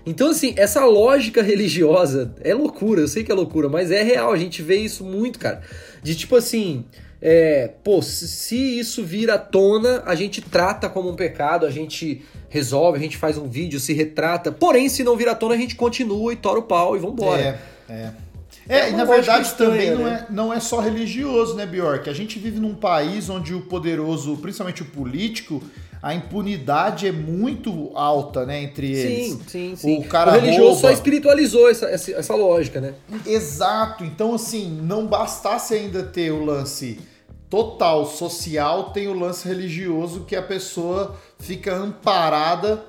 Então, 0.06 0.30
assim, 0.30 0.54
essa 0.58 0.84
lógica 0.86 1.42
religiosa 1.44 2.34
é 2.42 2.54
loucura, 2.54 3.02
eu 3.02 3.08
sei 3.08 3.24
que 3.24 3.32
é 3.32 3.36
loucura, 3.36 3.70
mas 3.70 3.92
é 3.92 4.02
real, 4.02 4.32
a 4.32 4.38
gente 4.38 4.62
vê 4.62 4.78
isso 4.78 5.04
muito, 5.04 5.38
cara. 5.38 5.62
De 6.02 6.16
tipo 6.16 6.36
assim, 6.36 6.86
é, 7.22 7.70
pô, 7.84 8.02
se, 8.02 8.28
se 8.28 8.56
isso 8.80 9.04
vir 9.04 9.30
à 9.30 9.38
tona, 9.38 10.02
a 10.06 10.16
gente 10.16 10.42
trata 10.42 10.90
como 10.90 11.10
um 11.10 11.16
pecado, 11.16 11.66
a 11.66 11.72
gente 11.72 12.24
resolve, 12.50 12.98
a 12.98 13.02
gente 13.02 13.18
faz 13.18 13.38
um 13.38 13.48
vídeo, 13.48 13.80
se 13.80 13.94
retrata. 13.94 14.52
Porém, 14.52 14.90
se 14.90 15.04
não 15.04 15.16
vir 15.16 15.30
à 15.30 15.36
tona, 15.36 15.54
a 15.54 15.58
gente 15.58 15.76
continua 15.76 16.34
e 16.34 16.36
tora 16.36 16.60
o 16.60 16.64
pau 16.64 16.96
e 16.96 17.00
vambora. 17.00 17.60
É, 17.88 17.94
é. 17.94 18.12
É, 18.70 18.90
e 18.90 18.94
na 18.94 19.04
verdade 19.06 19.54
também 19.56 19.92
não, 19.92 20.04
né? 20.04 20.26
é, 20.30 20.32
não 20.32 20.54
é 20.54 20.60
só 20.60 20.80
religioso, 20.80 21.56
né, 21.56 21.66
Bjork? 21.66 22.10
A 22.10 22.14
gente 22.14 22.40
vive 22.40 22.60
num 22.60 22.76
país 22.76 23.30
onde 23.30 23.54
o 23.54 23.62
poderoso, 23.62 24.38
principalmente 24.38 24.82
o 24.82 24.86
político, 24.86 25.62
a 26.02 26.16
impunidade 26.16 27.08
é 27.08 27.12
muito 27.12 27.92
alta, 27.94 28.46
né, 28.46 28.64
entre 28.64 28.92
eles. 28.92 29.28
Sim, 29.28 29.42
sim, 29.48 29.76
sim. 29.76 30.00
O 30.00 30.08
cara 30.08 30.32
religioso 30.32 30.62
rouba. 30.62 30.82
só 30.82 30.92
espiritualizou 30.92 31.70
essa, 31.70 31.86
essa, 31.88 32.12
essa 32.12 32.36
lógica, 32.36 32.82
né? 32.82 32.94
Exato. 33.26 34.04
Então, 34.04 34.34
assim, 34.34 34.80
não 34.82 35.06
bastasse 35.06 35.74
ainda 35.76 36.02
ter 36.02 36.32
o 36.32 36.44
lance 36.44 37.00
total 37.50 38.06
social, 38.06 38.92
tem 38.92 39.08
o 39.08 39.14
lance 39.14 39.48
religioso 39.48 40.22
que 40.22 40.36
a 40.36 40.42
pessoa 40.42 41.18
fica 41.38 41.76
amparada 41.76 42.84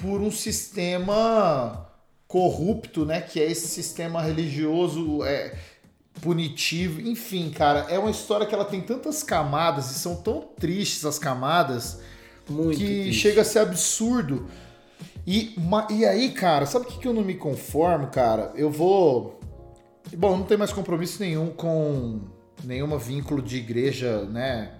por 0.00 0.20
um 0.20 0.30
sistema 0.30 1.86
corrupto, 2.26 3.04
né? 3.04 3.20
Que 3.20 3.40
é 3.40 3.50
esse 3.50 3.68
sistema 3.68 4.20
religioso 4.22 5.24
é, 5.24 5.54
punitivo. 6.20 7.00
Enfim, 7.00 7.50
cara, 7.50 7.86
é 7.88 7.98
uma 7.98 8.10
história 8.10 8.46
que 8.46 8.54
ela 8.54 8.64
tem 8.64 8.80
tantas 8.80 9.22
camadas 9.22 9.90
e 9.90 9.94
são 9.94 10.16
tão 10.16 10.40
tristes 10.58 11.04
as 11.04 11.18
camadas 11.18 12.00
Muito. 12.48 12.78
que 12.78 12.84
triste. 13.02 13.20
chega 13.20 13.42
a 13.42 13.44
ser 13.44 13.60
absurdo. 13.60 14.46
E, 15.26 15.54
ma- 15.58 15.88
e 15.90 16.04
aí, 16.04 16.30
cara, 16.30 16.66
sabe 16.66 16.86
o 16.86 16.88
que, 16.88 16.98
que 17.00 17.08
eu 17.08 17.12
não 17.12 17.22
me 17.22 17.34
conformo, 17.34 18.08
cara? 18.08 18.52
Eu 18.54 18.70
vou. 18.70 19.40
Bom, 20.16 20.36
não 20.36 20.44
tem 20.44 20.56
mais 20.56 20.72
compromisso 20.72 21.20
nenhum 21.20 21.50
com 21.50 22.20
nenhuma 22.62 22.96
vínculo 22.96 23.42
de 23.42 23.56
igreja, 23.56 24.24
né? 24.24 24.72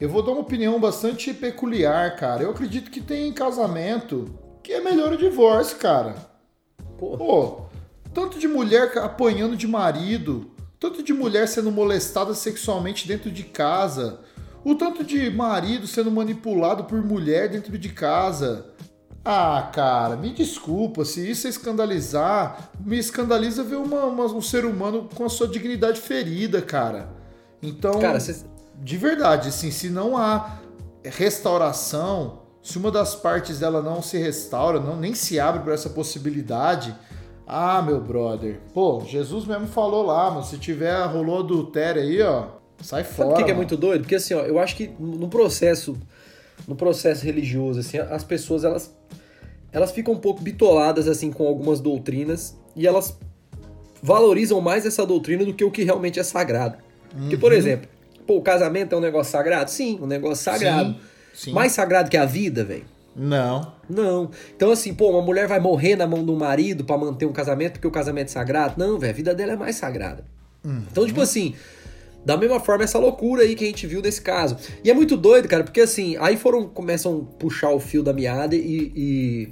Eu 0.00 0.08
vou 0.08 0.22
dar 0.22 0.32
uma 0.32 0.40
opinião 0.40 0.80
bastante 0.80 1.34
peculiar, 1.34 2.16
cara. 2.16 2.42
Eu 2.42 2.50
acredito 2.50 2.90
que 2.90 3.00
tem 3.00 3.30
casamento 3.32 4.34
que 4.62 4.72
é 4.72 4.80
melhor 4.80 5.12
o 5.12 5.18
divórcio, 5.18 5.76
cara. 5.76 6.29
Pô, 7.00 7.16
Pô, 7.16 7.60
tanto 8.14 8.38
de 8.38 8.46
mulher 8.46 8.96
apanhando 8.98 9.56
de 9.56 9.66
marido, 9.66 10.50
tanto 10.78 11.02
de 11.02 11.12
mulher 11.12 11.48
sendo 11.48 11.72
molestada 11.72 12.34
sexualmente 12.34 13.08
dentro 13.08 13.30
de 13.30 13.42
casa, 13.42 14.20
o 14.64 14.74
tanto 14.74 15.02
de 15.02 15.30
marido 15.30 15.86
sendo 15.86 16.10
manipulado 16.10 16.84
por 16.84 17.02
mulher 17.02 17.48
dentro 17.48 17.76
de 17.78 17.88
casa. 17.88 18.66
Ah, 19.24 19.70
cara, 19.74 20.16
me 20.16 20.30
desculpa, 20.32 21.04
se 21.04 21.30
isso 21.30 21.46
é 21.46 21.50
escandalizar, 21.50 22.70
me 22.84 22.98
escandaliza 22.98 23.62
ver 23.62 23.76
uma- 23.76 24.04
uma- 24.06 24.24
um 24.26 24.40
ser 24.42 24.64
humano 24.64 25.08
com 25.14 25.24
a 25.24 25.28
sua 25.28 25.46
dignidade 25.48 26.00
ferida, 26.00 26.62
cara. 26.62 27.10
Então, 27.62 27.98
cara, 27.98 28.18
cês- 28.20 28.46
de 28.82 28.96
verdade, 28.96 29.48
assim, 29.48 29.70
se 29.70 29.90
não 29.90 30.16
há 30.16 30.58
restauração, 31.04 32.40
se 32.62 32.78
uma 32.78 32.90
das 32.90 33.14
partes 33.14 33.58
dela 33.58 33.82
não 33.82 34.02
se 34.02 34.18
restaura, 34.18 34.78
não 34.80 34.96
nem 34.96 35.14
se 35.14 35.38
abre 35.40 35.62
para 35.62 35.74
essa 35.74 35.90
possibilidade, 35.90 36.94
ah, 37.46 37.82
meu 37.82 38.00
brother, 38.00 38.60
pô, 38.72 39.00
Jesus 39.06 39.44
mesmo 39.46 39.66
falou 39.66 40.04
lá, 40.06 40.30
mano, 40.30 40.44
se 40.44 40.58
tiver 40.58 40.94
rolou 41.06 41.40
adultério 41.40 42.00
aí, 42.02 42.20
ó, 42.22 42.46
sai 42.80 43.02
Sabe 43.04 43.16
fora. 43.16 43.30
o 43.30 43.34
que, 43.36 43.44
que 43.44 43.50
é 43.50 43.54
muito 43.54 43.76
doido? 43.76 44.02
Porque 44.02 44.14
assim, 44.16 44.34
ó, 44.34 44.40
eu 44.42 44.58
acho 44.58 44.76
que 44.76 44.88
no 44.98 45.28
processo, 45.28 45.96
no 46.68 46.76
processo 46.76 47.24
religioso, 47.24 47.80
assim, 47.80 47.98
as 47.98 48.22
pessoas 48.22 48.62
elas, 48.64 48.94
elas 49.72 49.90
ficam 49.90 50.14
um 50.14 50.18
pouco 50.18 50.42
bitoladas 50.42 51.08
assim 51.08 51.32
com 51.32 51.46
algumas 51.46 51.80
doutrinas 51.80 52.56
e 52.76 52.86
elas 52.86 53.18
valorizam 54.02 54.60
mais 54.60 54.86
essa 54.86 55.04
doutrina 55.04 55.44
do 55.44 55.52
que 55.52 55.64
o 55.64 55.70
que 55.70 55.82
realmente 55.82 56.18
é 56.20 56.22
sagrado. 56.22 56.76
Porque, 57.10 57.34
Uhum. 57.34 57.40
por 57.40 57.52
exemplo, 57.52 57.88
pô, 58.26 58.36
o 58.36 58.42
casamento 58.42 58.94
é 58.94 58.98
um 58.98 59.00
negócio 59.00 59.32
sagrado? 59.32 59.70
Sim, 59.70 59.98
um 60.00 60.06
negócio 60.06 60.44
sagrado. 60.44 60.90
Sim, 60.90 61.00
sim. 61.40 61.52
Mais 61.52 61.72
sagrado 61.72 62.10
que 62.10 62.16
a 62.16 62.24
vida, 62.24 62.64
velho? 62.64 62.84
Não. 63.16 63.72
Não. 63.88 64.30
Então, 64.54 64.70
assim, 64.70 64.94
pô, 64.94 65.10
uma 65.10 65.22
mulher 65.22 65.46
vai 65.48 65.58
morrer 65.58 65.96
na 65.96 66.06
mão 66.06 66.20
um 66.20 66.36
marido 66.36 66.84
pra 66.84 66.96
manter 66.96 67.26
um 67.26 67.32
casamento 67.32 67.72
porque 67.72 67.86
o 67.86 67.90
casamento 67.90 68.28
é 68.28 68.30
sagrado? 68.30 68.74
Não, 68.76 68.98
velho, 68.98 69.12
a 69.12 69.16
vida 69.16 69.34
dela 69.34 69.52
é 69.52 69.56
mais 69.56 69.76
sagrada. 69.76 70.24
Então, 70.64 71.06
tipo 71.06 71.20
assim, 71.20 71.54
da 72.24 72.36
mesma 72.36 72.60
forma, 72.60 72.84
essa 72.84 72.98
loucura 72.98 73.42
aí 73.42 73.54
que 73.54 73.64
a 73.64 73.66
gente 73.66 73.86
viu 73.86 74.02
nesse 74.02 74.20
caso. 74.20 74.56
E 74.84 74.90
é 74.90 74.94
muito 74.94 75.16
doido, 75.16 75.48
cara, 75.48 75.64
porque 75.64 75.80
assim, 75.80 76.16
aí 76.18 76.36
foram, 76.36 76.68
começam 76.68 77.26
a 77.30 77.38
puxar 77.38 77.70
o 77.70 77.80
fio 77.80 78.02
da 78.02 78.12
meada 78.12 78.54
e. 78.54 78.92
e... 78.94 79.48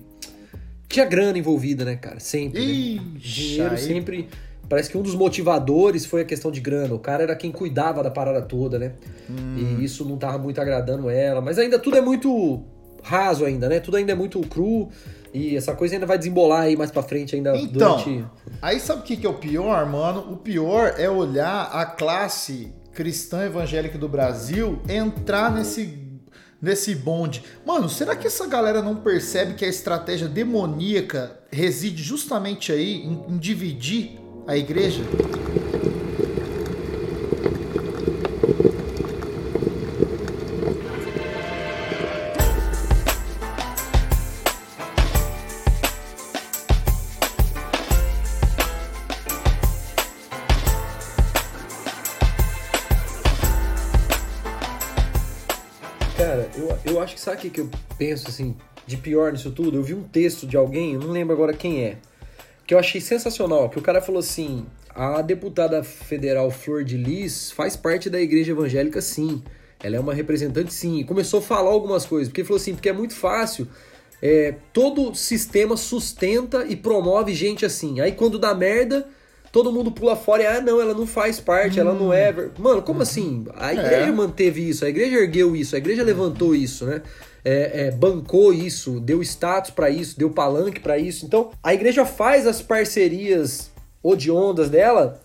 Tinha 0.89 1.05
grana 1.05 1.37
envolvida, 1.37 1.85
né, 1.85 1.97
cara? 1.97 2.19
Sempre. 2.19 2.63
Ih, 2.63 2.95
né? 2.97 3.03
Dinheiro 3.17 3.71
aí- 3.73 3.79
sempre. 3.79 4.29
Parece 4.69 4.91
que 4.91 4.99
um 4.99 5.03
dos 5.03 5.15
motivadores 5.15 6.05
foi 6.05 6.23
a 6.23 6.25
questão 6.25 6.51
de 6.51 6.61
grana. 6.61 6.95
O 6.95 6.99
cara 6.99 7.23
era 7.23 7.35
quem 7.35 7.51
cuidava 7.51 8.03
da 8.03 8.11
parada 8.11 8.43
toda, 8.43 8.79
né? 8.79 8.93
Hum. 9.31 9.77
E 9.79 9.85
isso 9.85 10.05
não 10.05 10.17
tava 10.17 10.39
muito 10.39 10.61
agradando 10.61 11.09
ela. 11.09 11.41
Mas 11.41 11.59
ainda 11.59 11.79
tudo 11.79 11.97
é 11.97 12.01
muito 12.01 12.63
raso 13.03 13.45
ainda, 13.45 13.69
né? 13.69 13.81
Tudo 13.81 13.97
ainda 13.97 14.13
é 14.13 14.15
muito 14.15 14.41
cru. 14.43 14.89
E 15.33 15.57
essa 15.57 15.75
coisa 15.75 15.95
ainda 15.95 16.07
vai 16.07 16.19
desembolar 16.19 16.63
aí 16.63 16.77
mais 16.77 16.91
pra 16.91 17.03
frente 17.03 17.37
ainda 17.37 17.57
Então, 17.57 17.97
durante. 17.99 18.25
aí 18.63 18.81
sabe 18.81 19.01
o 19.01 19.05
que, 19.05 19.17
que 19.17 19.27
é 19.27 19.31
o 19.31 19.35
pior, 19.35 19.87
mano? 19.87 20.21
O 20.33 20.37
pior 20.37 20.95
é 20.99 21.09
olhar 21.09 21.65
a 21.73 21.85
classe 21.87 22.73
cristã 22.95 23.45
evangélica 23.45 23.97
do 23.99 24.09
Brasil 24.09 24.81
entrar 24.89 25.53
nesse, 25.55 25.99
nesse 26.61 26.95
bonde. 26.95 27.45
Mano, 27.65 27.89
será 27.89 28.17
que 28.17 28.27
essa 28.27 28.47
galera 28.47 28.83
não 28.83 28.97
percebe 28.97 29.55
que 29.55 29.65
a 29.65 29.69
estratégia 29.69 30.27
demoníaca 30.27 31.39
reside 31.53 32.03
justamente 32.03 32.73
aí 32.73 33.03
em, 33.03 33.25
em 33.35 33.39
dividir 33.39 34.18
a 34.49 34.57
igreja? 34.57 35.03
Cara, 56.17 56.51
eu, 56.57 56.79
eu 56.87 57.03
acho 57.03 57.15
que 57.15 57.21
sabe 57.21 57.37
o 57.37 57.51
que, 57.51 57.61
eu 57.61 57.69
penso 57.99 58.29
assim, 58.29 58.57
de 58.87 58.97
pior 58.97 59.31
nisso 59.31 59.51
tudo? 59.51 59.77
Eu 59.77 59.83
vi 59.83 59.93
um 59.93 60.03
texto 60.03 60.47
de 60.47 60.57
alguém, 60.57 60.95
eu 60.95 61.01
não 61.01 61.11
lembro 61.11 61.35
agora 61.35 61.53
quem 61.53 61.85
é, 61.85 61.99
que 62.69 62.75
eu 62.75 62.79
achei 62.79 63.01
sensacional, 63.01 63.71
que 63.71 63.79
o 63.79 63.83
cara 63.83 64.03
falou 64.03 64.21
assim: 64.21 64.67
a 64.95 65.23
deputada 65.23 65.83
federal 65.83 66.51
Flor 66.51 66.85
de 66.85 66.99
Lis 66.99 67.51
faz 67.51 67.75
parte 67.75 68.11
da 68.11 68.21
igreja 68.21 68.53
evangélica, 68.53 69.01
sim. 69.01 69.43
Ela 69.83 69.97
é 69.97 70.01
uma 70.01 70.13
representante, 70.13 70.75
sim. 70.75 70.99
E 70.99 71.05
começou 71.05 71.41
a 71.41 71.43
falar 71.43 71.71
algumas 71.71 72.05
coisas, 72.05 72.29
porque 72.29 72.43
ele 72.43 72.47
falou 72.47 72.61
assim: 72.61 72.75
porque 72.75 72.91
é 72.91 72.93
muito 72.93 73.15
fácil. 73.15 73.67
é, 74.21 74.55
todo 74.73 75.15
sistema 75.15 75.77
sustenta 75.77 76.67
e 76.69 76.77
promove 76.77 77.33
gente 77.33 77.65
assim. 77.65 78.01
Aí 78.01 78.13
quando 78.13 78.39
dá 78.39 78.55
merda, 78.55 79.09
todo 79.53 79.73
mundo 79.73 79.91
pula 79.91 80.17
fora 80.17 80.43
e, 80.43 80.47
ah, 80.47 80.61
não, 80.61 80.81
ela 80.81 80.93
não 80.93 81.07
faz 81.07 81.41
parte, 81.41 81.79
ela 81.81 81.95
não 81.95 82.13
é. 82.13 82.33
ver-". 82.33 82.51
Mano, 82.59 82.83
como 82.83 83.01
assim? 83.03 83.47
A 83.55 83.73
igreja 83.73 84.13
manteve 84.13 84.69
isso, 84.69 84.85
a 84.85 84.89
igreja 84.89 85.17
ergueu 85.17 85.55
isso, 85.57 85.75
a 85.75 85.79
igreja 85.79 86.03
levantou 86.03 86.55
isso, 86.55 86.85
né? 86.85 87.01
É, 87.51 87.87
é, 87.87 87.91
bancou 87.91 88.53
isso, 88.53 89.01
deu 89.01 89.23
status 89.23 89.71
pra 89.71 89.89
isso, 89.89 90.19
deu 90.19 90.29
palanque 90.29 90.81
pra 90.81 90.99
isso. 90.99 91.25
Então, 91.25 91.51
a 91.63 91.73
igreja 91.73 92.05
faz 92.05 92.47
as 92.47 92.61
parcerias 92.61 93.71
odiondas 94.03 94.69
dela 94.69 95.19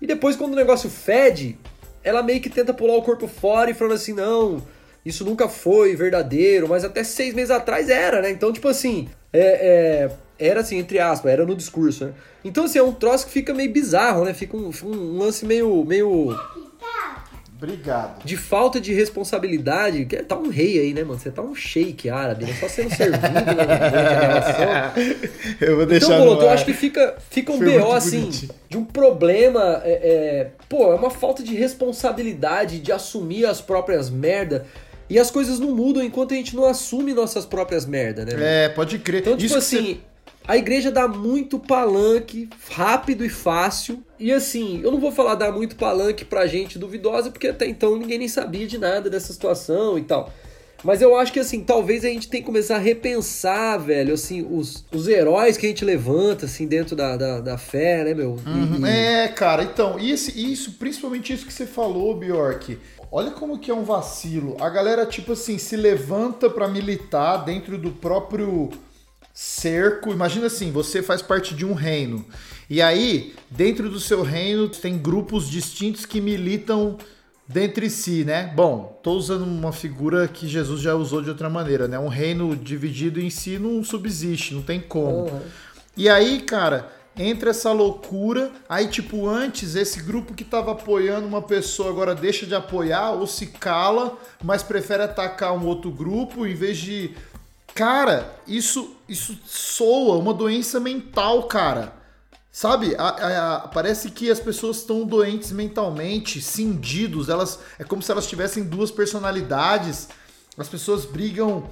e 0.00 0.06
depois, 0.06 0.36
quando 0.36 0.52
o 0.52 0.56
negócio 0.56 0.90
fede, 0.90 1.58
ela 2.02 2.22
meio 2.22 2.40
que 2.40 2.50
tenta 2.50 2.74
pular 2.74 2.94
o 2.94 3.02
corpo 3.02 3.26
fora 3.26 3.70
e 3.70 3.74
falando 3.74 3.94
assim: 3.94 4.12
não, 4.12 4.62
isso 5.04 5.24
nunca 5.24 5.48
foi 5.48 5.96
verdadeiro, 5.96 6.68
mas 6.68 6.84
até 6.84 7.02
seis 7.02 7.34
meses 7.34 7.50
atrás 7.50 7.88
era, 7.88 8.20
né? 8.20 8.30
Então, 8.30 8.52
tipo 8.52 8.68
assim, 8.68 9.08
é, 9.32 9.40
é, 9.40 10.10
era 10.38 10.60
assim, 10.60 10.76
entre 10.76 10.98
aspas, 10.98 11.32
era 11.32 11.46
no 11.46 11.56
discurso, 11.56 12.04
né? 12.04 12.14
Então, 12.44 12.64
assim, 12.64 12.78
é 12.78 12.82
um 12.82 12.92
troço 12.92 13.26
que 13.26 13.32
fica 13.32 13.54
meio 13.54 13.72
bizarro, 13.72 14.24
né? 14.24 14.34
Fica 14.34 14.56
um, 14.56 14.70
um 14.84 15.18
lance 15.18 15.46
meio, 15.46 15.84
meio 15.84 16.38
Obrigado. 17.64 18.24
de 18.24 18.36
falta 18.36 18.80
de 18.80 18.92
responsabilidade. 18.92 20.04
Que 20.04 20.16
Tá 20.22 20.36
um 20.36 20.48
rei 20.48 20.78
aí, 20.78 20.94
né, 20.94 21.02
mano? 21.02 21.18
Você 21.18 21.30
tá 21.30 21.42
um 21.42 21.54
shake 21.54 22.08
árabe, 22.08 22.44
né? 22.44 22.54
Só 22.60 22.68
sendo 22.68 22.94
servido 22.94 23.22
né, 23.22 23.40
durante 23.40 23.72
a 23.72 24.20
relação. 24.20 25.04
Eu 25.60 25.76
vou 25.76 25.86
deixar 25.86 26.06
Então, 26.06 26.18
Boloto, 26.18 26.44
eu 26.44 26.50
acho 26.50 26.64
que 26.64 26.72
fica, 26.72 27.16
fica 27.30 27.52
um 27.52 27.58
Foi 27.58 27.78
BO, 27.78 27.92
assim, 27.92 28.20
bonitinho. 28.20 28.52
de 28.68 28.78
um 28.78 28.84
problema. 28.84 29.82
É, 29.84 29.92
é, 29.92 30.50
pô, 30.68 30.92
é 30.92 30.94
uma 30.94 31.10
falta 31.10 31.42
de 31.42 31.54
responsabilidade 31.54 32.80
de 32.80 32.92
assumir 32.92 33.46
as 33.46 33.60
próprias 33.60 34.10
merda. 34.10 34.66
E 35.08 35.18
as 35.18 35.30
coisas 35.30 35.58
não 35.58 35.74
mudam 35.74 36.02
enquanto 36.02 36.32
a 36.32 36.36
gente 36.36 36.56
não 36.56 36.64
assume 36.64 37.12
nossas 37.12 37.44
próprias 37.44 37.84
merdas, 37.84 38.24
né? 38.24 38.64
É, 38.64 38.68
pode 38.70 38.98
crer. 38.98 39.20
Então, 39.20 39.36
tipo 39.36 39.44
Isso 39.44 39.54
que 39.54 39.76
assim, 39.76 40.00
a 40.46 40.56
igreja 40.56 40.90
dá 40.90 41.08
muito 41.08 41.58
palanque, 41.58 42.48
rápido 42.70 43.24
e 43.24 43.28
fácil. 43.28 44.02
E 44.18 44.30
assim, 44.32 44.80
eu 44.82 44.90
não 44.92 45.00
vou 45.00 45.10
falar 45.12 45.34
dar 45.36 45.50
muito 45.52 45.76
palanque 45.76 46.24
pra 46.24 46.46
gente 46.46 46.78
duvidosa, 46.78 47.30
porque 47.30 47.48
até 47.48 47.66
então 47.66 47.96
ninguém 47.96 48.18
nem 48.18 48.28
sabia 48.28 48.66
de 48.66 48.78
nada 48.78 49.08
dessa 49.08 49.32
situação 49.32 49.98
e 49.98 50.02
tal. 50.02 50.32
Mas 50.82 51.00
eu 51.00 51.16
acho 51.16 51.32
que 51.32 51.40
assim, 51.40 51.64
talvez 51.64 52.04
a 52.04 52.08
gente 52.08 52.28
tenha 52.28 52.42
que 52.42 52.46
começar 52.46 52.76
a 52.76 52.78
repensar, 52.78 53.78
velho, 53.78 54.12
assim, 54.12 54.46
os, 54.46 54.84
os 54.92 55.08
heróis 55.08 55.56
que 55.56 55.64
a 55.64 55.68
gente 55.70 55.82
levanta, 55.82 56.44
assim, 56.44 56.66
dentro 56.66 56.94
da, 56.94 57.16
da, 57.16 57.40
da 57.40 57.56
fé, 57.56 58.04
né, 58.04 58.12
meu? 58.12 58.36
E- 58.46 58.50
Uhum. 58.50 58.86
e- 58.86 58.90
É, 58.90 59.28
cara, 59.28 59.62
então, 59.62 59.98
isso, 59.98 60.30
isso, 60.38 60.72
principalmente 60.72 61.32
isso 61.32 61.46
que 61.46 61.52
você 61.54 61.64
falou, 61.64 62.14
Bjork. 62.18 62.78
Olha 63.10 63.30
como 63.30 63.58
que 63.58 63.70
é 63.70 63.74
um 63.74 63.82
vacilo. 63.84 64.56
A 64.60 64.68
galera, 64.68 65.06
tipo 65.06 65.32
assim, 65.32 65.56
se 65.56 65.74
levanta 65.74 66.50
pra 66.50 66.68
militar 66.68 67.38
dentro 67.46 67.78
do 67.78 67.90
próprio 67.90 68.68
cerco. 69.34 70.12
Imagina 70.12 70.46
assim, 70.46 70.70
você 70.70 71.02
faz 71.02 71.20
parte 71.20 71.54
de 71.54 71.66
um 71.66 71.74
reino. 71.74 72.24
E 72.70 72.80
aí, 72.80 73.34
dentro 73.50 73.90
do 73.90 74.00
seu 74.00 74.22
reino, 74.22 74.68
tem 74.68 74.96
grupos 74.96 75.50
distintos 75.50 76.06
que 76.06 76.20
militam 76.20 76.96
dentre 77.46 77.90
si, 77.90 78.24
né? 78.24 78.50
Bom, 78.54 78.98
tô 79.02 79.12
usando 79.12 79.42
uma 79.42 79.72
figura 79.72 80.26
que 80.26 80.46
Jesus 80.46 80.80
já 80.80 80.94
usou 80.94 81.20
de 81.20 81.28
outra 81.28 81.50
maneira, 81.50 81.86
né? 81.86 81.98
Um 81.98 82.08
reino 82.08 82.56
dividido 82.56 83.20
em 83.20 83.28
si 83.28 83.58
não 83.58 83.84
subsiste, 83.84 84.54
não 84.54 84.62
tem 84.62 84.80
como. 84.80 85.30
Uhum. 85.30 85.40
E 85.96 86.08
aí, 86.08 86.40
cara, 86.40 86.90
entra 87.16 87.50
essa 87.50 87.70
loucura. 87.72 88.50
Aí, 88.68 88.88
tipo, 88.88 89.28
antes, 89.28 89.74
esse 89.74 90.00
grupo 90.02 90.32
que 90.32 90.44
tava 90.44 90.72
apoiando 90.72 91.26
uma 91.26 91.42
pessoa 91.42 91.90
agora 91.90 92.14
deixa 92.14 92.46
de 92.46 92.54
apoiar 92.54 93.12
ou 93.12 93.26
se 93.26 93.48
cala, 93.48 94.16
mas 94.42 94.62
prefere 94.62 95.02
atacar 95.02 95.52
um 95.52 95.66
outro 95.66 95.90
grupo 95.90 96.46
em 96.46 96.54
vez 96.54 96.78
de. 96.78 97.14
Cara, 97.74 98.38
isso, 98.46 98.94
isso 99.08 99.36
soa 99.44 100.16
uma 100.16 100.32
doença 100.32 100.78
mental, 100.78 101.44
cara. 101.44 101.92
Sabe? 102.52 102.94
A- 102.96 103.02
a- 103.08 103.54
a- 103.56 103.60
parece 103.68 104.10
que 104.12 104.30
as 104.30 104.38
pessoas 104.38 104.76
estão 104.76 105.04
doentes 105.04 105.50
mentalmente, 105.50 106.40
cindidos. 106.40 107.28
Elas 107.28 107.58
é 107.78 107.82
como 107.84 108.00
se 108.00 108.12
elas 108.12 108.28
tivessem 108.28 108.62
duas 108.62 108.92
personalidades. 108.92 110.08
As 110.56 110.68
pessoas 110.68 111.04
brigam 111.04 111.68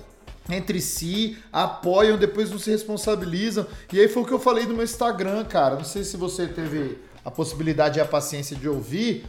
entre 0.51 0.81
si, 0.81 1.39
apoiam, 1.53 2.19
depois 2.19 2.51
não 2.51 2.59
se 2.59 2.69
responsabilizam. 2.69 3.65
E 3.93 4.01
aí 4.01 4.09
foi 4.09 4.25
o 4.25 4.27
que 4.27 4.33
eu 4.33 4.41
falei 4.41 4.67
no 4.67 4.75
meu 4.75 4.83
Instagram, 4.83 5.45
cara. 5.45 5.77
Não 5.77 5.85
sei 5.85 6.03
se 6.03 6.17
você 6.17 6.49
teve 6.49 6.99
a 7.25 7.31
possibilidade 7.31 8.01
e 8.01 8.03
a 8.03 8.05
paciência 8.05 8.57
de 8.57 8.69
ouvir. 8.69 9.25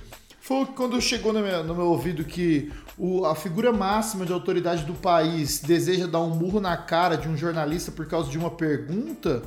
Foi 0.45 0.65
quando 0.65 0.99
chegou 1.01 1.31
no 1.31 1.39
meu, 1.39 1.63
no 1.63 1.73
meu 1.73 1.85
ouvido 1.85 2.25
que 2.25 2.69
o- 2.97 3.25
a 3.25 3.33
figura 3.33 3.71
máxima 3.71 4.25
de 4.25 4.33
autoridade 4.33 4.83
do 4.83 4.93
país 4.93 5.61
deseja 5.61 6.05
dar 6.05 6.19
um 6.19 6.31
murro 6.35 6.59
na 6.59 6.75
cara 6.75 7.15
de 7.15 7.29
um 7.29 7.37
jornalista 7.37 7.93
por 7.93 8.05
causa 8.07 8.29
de 8.29 8.37
uma 8.37 8.51
pergunta. 8.51 9.41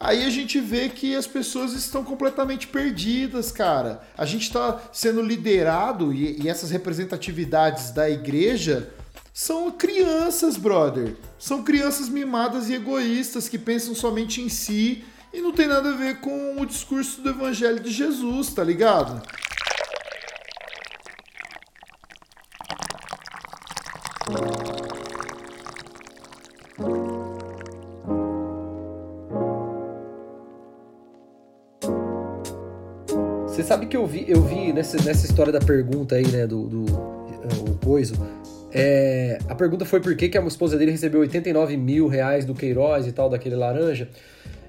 Aí 0.00 0.24
a 0.24 0.30
gente 0.30 0.58
vê 0.58 0.88
que 0.88 1.14
as 1.14 1.26
pessoas 1.26 1.74
estão 1.74 2.02
completamente 2.02 2.66
perdidas, 2.66 3.52
cara. 3.52 4.00
A 4.16 4.24
gente 4.24 4.44
está 4.44 4.80
sendo 4.90 5.20
liderado 5.20 6.14
e, 6.14 6.42
e 6.42 6.48
essas 6.48 6.70
representatividades 6.70 7.90
da 7.90 8.08
igreja 8.08 8.88
são 9.34 9.70
crianças, 9.70 10.56
brother. 10.56 11.14
São 11.38 11.62
crianças 11.62 12.08
mimadas 12.08 12.70
e 12.70 12.74
egoístas 12.74 13.50
que 13.50 13.58
pensam 13.58 13.94
somente 13.94 14.40
em 14.40 14.48
si 14.48 15.04
e 15.30 15.42
não 15.42 15.52
tem 15.52 15.66
nada 15.66 15.90
a 15.90 15.96
ver 15.96 16.20
com 16.20 16.58
o 16.58 16.64
discurso 16.64 17.20
do 17.20 17.28
evangelho 17.28 17.80
de 17.80 17.90
Jesus, 17.90 18.48
tá 18.54 18.64
ligado? 18.64 19.20
Você 33.46 33.62
sabe 33.62 33.86
que 33.86 33.96
eu 33.96 34.06
vi, 34.06 34.26
eu 34.28 34.42
vi 34.42 34.70
nessa, 34.72 35.02
nessa 35.02 35.24
história 35.24 35.50
da 35.50 35.60
pergunta 35.60 36.16
aí, 36.16 36.26
né, 36.26 36.46
do, 36.46 36.64
do 36.68 36.84
é, 36.86 37.70
o 37.70 37.74
coiso. 37.82 38.14
É, 38.70 39.38
a 39.48 39.54
pergunta 39.54 39.86
foi 39.86 39.98
por 39.98 40.14
que, 40.14 40.28
que 40.28 40.36
a 40.36 40.44
esposa 40.44 40.76
dele 40.76 40.90
recebeu 40.90 41.20
89 41.20 41.74
mil 41.78 42.06
reais 42.06 42.44
do 42.44 42.54
Queiroz 42.54 43.06
e 43.06 43.12
tal, 43.12 43.30
daquele 43.30 43.56
laranja. 43.56 44.10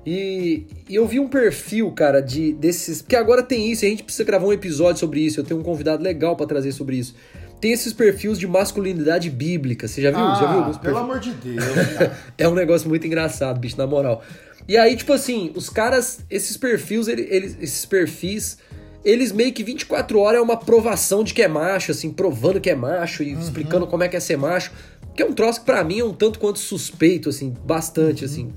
E, 0.06 0.66
e 0.88 0.96
eu 0.96 1.06
vi 1.06 1.20
um 1.20 1.28
perfil, 1.28 1.92
cara, 1.92 2.22
de 2.22 2.54
desses. 2.54 3.02
Porque 3.02 3.18
agora 3.18 3.44
tem 3.44 3.70
isso, 3.70 3.84
a 3.84 3.90
gente 3.90 4.04
precisa 4.04 4.24
gravar 4.24 4.48
um 4.48 4.54
episódio 4.54 5.02
sobre 5.02 5.20
isso. 5.20 5.42
Eu 5.42 5.44
tenho 5.44 5.60
um 5.60 5.64
convidado 5.64 6.02
legal 6.02 6.38
pra 6.38 6.46
trazer 6.46 6.72
sobre 6.72 6.96
isso. 6.96 7.14
Tem 7.60 7.72
esses 7.72 7.92
perfis 7.94 8.38
de 8.38 8.46
masculinidade 8.48 9.30
bíblica. 9.30 9.88
Você 9.88 10.02
já 10.02 10.12
viu? 10.12 10.20
já 10.36 10.48
viu 10.48 10.48
Ah, 10.48 10.54
alguns 10.62 10.78
pelo 10.78 10.94
perfis? 10.94 11.02
amor 11.02 11.20
de 11.20 11.32
Deus. 11.32 11.64
É 12.38 12.48
um 12.48 12.54
negócio 12.54 12.88
muito 12.88 13.06
engraçado, 13.08 13.60
bicho, 13.60 13.78
na 13.78 13.88
moral. 13.88 14.22
E 14.68 14.78
aí, 14.78 14.96
tipo 14.96 15.12
assim, 15.14 15.52
os 15.56 15.70
caras, 15.70 16.20
esses 16.30 16.56
perfis, 16.58 17.08
ele- 17.08 17.28
eles, 17.32 17.58
esses 17.60 17.86
perfis, 17.86 18.58
eles 19.04 19.32
meio 19.32 19.52
que 19.54 19.64
24 19.64 20.20
horas 20.20 20.40
é 20.40 20.42
uma 20.44 20.58
provação 20.58 21.24
de 21.24 21.34
que 21.34 21.42
é 21.42 21.48
macho, 21.48 21.92
assim, 21.92 22.12
provando 22.12 22.60
que 22.62 22.70
é 22.70 22.76
macho 22.76 23.24
e 23.24 23.32
explicando 23.34 23.88
como 23.88 24.04
é 24.04 24.08
que 24.08 24.16
é 24.18 24.20
ser 24.20 24.38
macho. 24.38 24.72
Que 25.16 25.24
é 25.24 25.26
um 25.26 25.34
troço 25.34 25.62
que 25.62 25.66
pra 25.66 25.84
mim 25.84 26.00
é 26.00 26.04
um 26.06 26.14
tanto 26.14 26.38
quanto 26.38 26.60
suspeito, 26.60 27.30
assim, 27.30 27.50
bastante, 27.66 28.24
assim. 28.24 28.54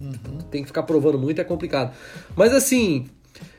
Tem 0.50 0.60
que 0.62 0.66
ficar 0.66 0.82
provando 0.82 1.18
muito, 1.18 1.40
é 1.40 1.44
complicado. 1.44 1.94
Mas 2.36 2.52
assim, 2.52 3.06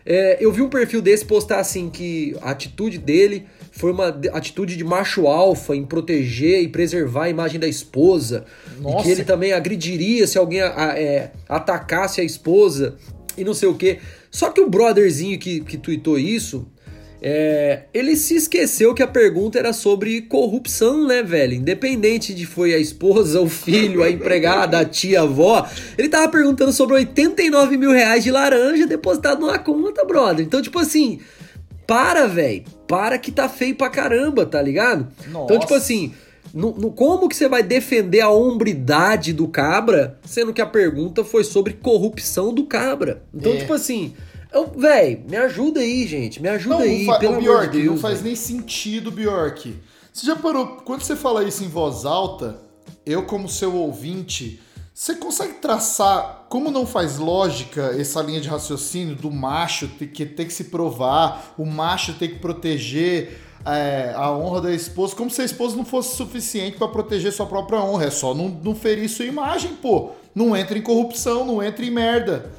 é, 0.06 0.38
eu 0.40 0.52
vi 0.52 0.62
um 0.62 0.70
perfil 0.70 1.02
desse 1.02 1.24
postar 1.26 1.60
assim 1.60 1.90
que 1.90 2.36
a 2.42 2.52
atitude 2.52 2.98
dele 2.98 3.46
foi 3.72 3.92
uma 3.92 4.12
de- 4.12 4.30
atitude 4.30 4.76
de 4.76 4.84
macho 4.84 5.28
alfa 5.28 5.76
em 5.76 5.86
proteger 5.86 6.62
e 6.62 6.68
preservar 6.68 7.26
a 7.26 7.30
imagem 7.30 7.60
da 7.60 7.68
esposa. 7.68 8.46
E 8.78 8.82
Nossa. 8.82 9.04
que 9.04 9.12
ele 9.12 9.24
também 9.24 9.54
agrediria 9.54 10.26
se 10.28 10.38
alguém 10.38 10.62
a- 10.62 10.94
é, 10.98 11.32
atacasse 11.48 12.20
a 12.20 12.24
esposa 12.24 12.96
e 13.38 13.44
não 13.44 13.54
sei 13.54 13.70
o 13.70 13.76
quê. 13.76 14.00
Só 14.30 14.50
que 14.50 14.60
o 14.62 14.70
brotherzinho 14.70 15.38
que, 15.40 15.60
que 15.62 15.78
tweetou 15.78 16.18
isso, 16.18 16.66
é, 17.22 17.84
ele 17.94 18.16
se 18.16 18.36
esqueceu 18.36 18.94
que 18.96 19.04
a 19.04 19.08
pergunta 19.08 19.60
era 19.60 19.74
sobre 19.74 20.22
corrupção, 20.22 21.06
né, 21.06 21.22
velho? 21.22 21.54
Independente 21.54 22.34
de 22.34 22.46
foi 22.48 22.74
a 22.74 22.80
esposa, 22.80 23.40
o 23.40 23.48
filho, 23.48 24.02
a 24.02 24.10
empregada, 24.10 24.80
a 24.80 24.86
tia, 24.86 25.20
a 25.20 25.24
avó. 25.24 25.68
Ele 25.98 26.10
tava 26.10 26.28
perguntando 26.30 26.74
sobre 26.74 26.96
89 26.96 27.78
mil 27.78 27.92
reais 27.92 28.24
de 28.24 28.32
laranja 28.32 28.88
depositado 28.88 29.40
numa 29.42 29.60
conta, 29.60 30.04
brother. 30.04 30.44
Então, 30.44 30.62
tipo 30.62 30.80
assim, 30.80 31.20
para, 31.86 32.26
velho. 32.28 32.64
Para 32.88 33.18
que 33.18 33.32
tá 33.32 33.48
feio 33.48 33.76
pra 33.76 33.90
caramba, 33.90 34.46
tá 34.46 34.62
ligado? 34.62 35.08
Então, 35.28 35.42
Nossa. 35.48 35.60
tipo 35.60 35.74
assim, 35.76 36.14
no, 36.54 36.72
no- 36.76 36.92
como 36.92 37.30
que 37.30 37.36
você 37.36 37.48
vai 37.48 37.62
defender 37.64 38.22
a 38.22 38.30
hombridade 38.30 39.32
do 39.32 39.48
cabra, 39.48 40.18
sendo 40.26 40.52
que 40.52 40.62
a 40.62 40.66
pergunta 40.66 41.24
foi 41.24 41.44
sobre 41.44 41.74
corrupção 41.74 42.54
do 42.54 42.66
cabra? 42.66 43.24
Então, 43.34 43.54
É. 43.54 43.58
tipo 43.58 43.74
assim, 43.74 44.14
eu, 44.54 44.72
véi, 44.76 45.24
me 45.28 45.38
ajuda 45.38 45.80
aí, 45.80 46.08
gente. 46.08 46.42
Me 46.42 46.50
ajuda 46.50 46.76
Não, 46.76 46.82
aí, 46.84 47.06
não 47.06 47.20
pelo 47.20 47.40
Bjork, 47.40 47.72
de 47.72 47.82
Deus. 47.84 47.96
não 47.96 47.98
faz 47.98 48.22
nem 48.22 48.36
sentido, 48.36 49.12
Bjork. 49.12 49.76
Você 50.12 50.26
já 50.26 50.36
parou? 50.36 50.78
Quando 50.84 51.02
você 51.02 51.16
fala 51.16 51.44
isso 51.44 51.64
em 51.64 51.70
voz 51.70 52.06
alta, 52.06 52.60
eu, 53.06 53.24
como 53.24 53.48
seu 53.48 53.74
ouvinte, 53.76 54.60
você 54.94 55.16
consegue 55.16 55.54
traçar 55.54 56.46
como 56.50 56.70
não 56.70 56.86
faz 56.86 57.18
lógica 57.18 57.96
essa 57.98 58.22
linha 58.22 58.42
de 58.42 58.50
raciocínio 58.50 59.16
do 59.16 59.32
macho 59.32 59.88
ter 59.88 60.08
que, 60.08 60.26
ter 60.26 60.46
que 60.46 60.54
se 60.54 60.66
provar, 60.66 61.54
o 61.58 61.66
macho 61.66 62.14
ter 62.16 62.28
que 62.28 62.40
proteger 62.40 63.40
é, 63.66 64.12
a 64.16 64.32
honra 64.32 64.62
da 64.62 64.74
esposa, 64.74 65.16
como 65.16 65.30
se 65.30 65.42
a 65.42 65.46
esposa 65.46 65.78
não 65.78 65.86
fosse 65.86 66.16
suficiente 66.18 66.78
pra 66.78 66.88
proteger 66.88 67.32
sua 67.32 67.46
própria 67.46 67.80
honra. 67.80 68.06
É 68.06 68.12
só 68.12 68.34
não, 68.34 68.50
não 68.50 68.76
ferir 68.76 69.08
sua 69.08 69.26
imagem, 69.26 69.76
pô. 69.82 70.12
Não 70.36 70.56
entra 70.58 70.78
em 70.78 70.82
corrupção, 70.82 71.46
não 71.46 71.64
entra 71.64 71.86
em 71.86 71.92
merda. 71.92 72.52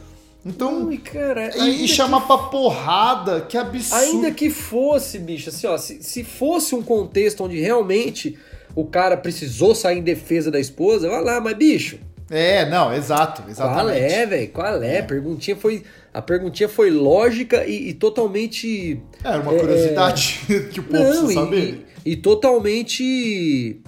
Então, 0.45 0.87
Ui, 0.87 0.99
cara, 0.99 1.57
e, 1.57 1.85
e 1.85 1.89
chamar 1.89 2.23
pra 2.23 2.37
porrada, 2.39 3.43
que 3.43 3.57
absurdo. 3.57 4.03
Ainda 4.03 4.31
que 4.33 4.51
fosse, 4.51 5.19
bicho, 5.19 5.51
assim, 5.51 5.67
ó, 5.69 5.79
se, 5.79 6.03
se 6.03 6.25
fosse 6.25 6.75
um 6.75 6.83
contexto 6.83 7.45
onde 7.45 7.61
realmente 7.61 8.37
o 8.75 8.85
cara 8.85 9.17
precisou 9.17 9.73
sair 9.75 9.99
em 9.99 10.03
defesa 10.03 10.51
da 10.51 10.59
esposa, 10.59 11.09
vai 11.09 11.23
lá, 11.23 11.41
mas 11.41 11.57
bicho, 11.57 11.99
É, 12.29 12.69
não, 12.69 12.93
exato, 12.93 13.43
qual 13.43 13.51
exatamente. 13.51 14.01
é, 14.01 14.27
velho? 14.27 14.49
Qual 14.51 14.83
é? 14.83 14.99
A 14.99 15.03
perguntinha 15.05 15.57
foi, 15.57 15.85
a 16.13 16.21
perguntinha 16.21 16.69
foi 16.69 16.91
lógica 16.91 17.65
e, 17.65 17.91
e 17.91 17.95
totalmente 17.95 19.01
Era 19.23 19.41
uma 19.43 19.53
curiosidade 19.55 20.41
que 20.73 20.81
o 20.81 20.83
povo 20.83 20.99
não, 21.05 21.09
precisa 21.27 21.31
e, 21.31 21.35
saber. 21.35 21.87
e, 22.05 22.13
e 22.13 22.17
totalmente 22.17 23.81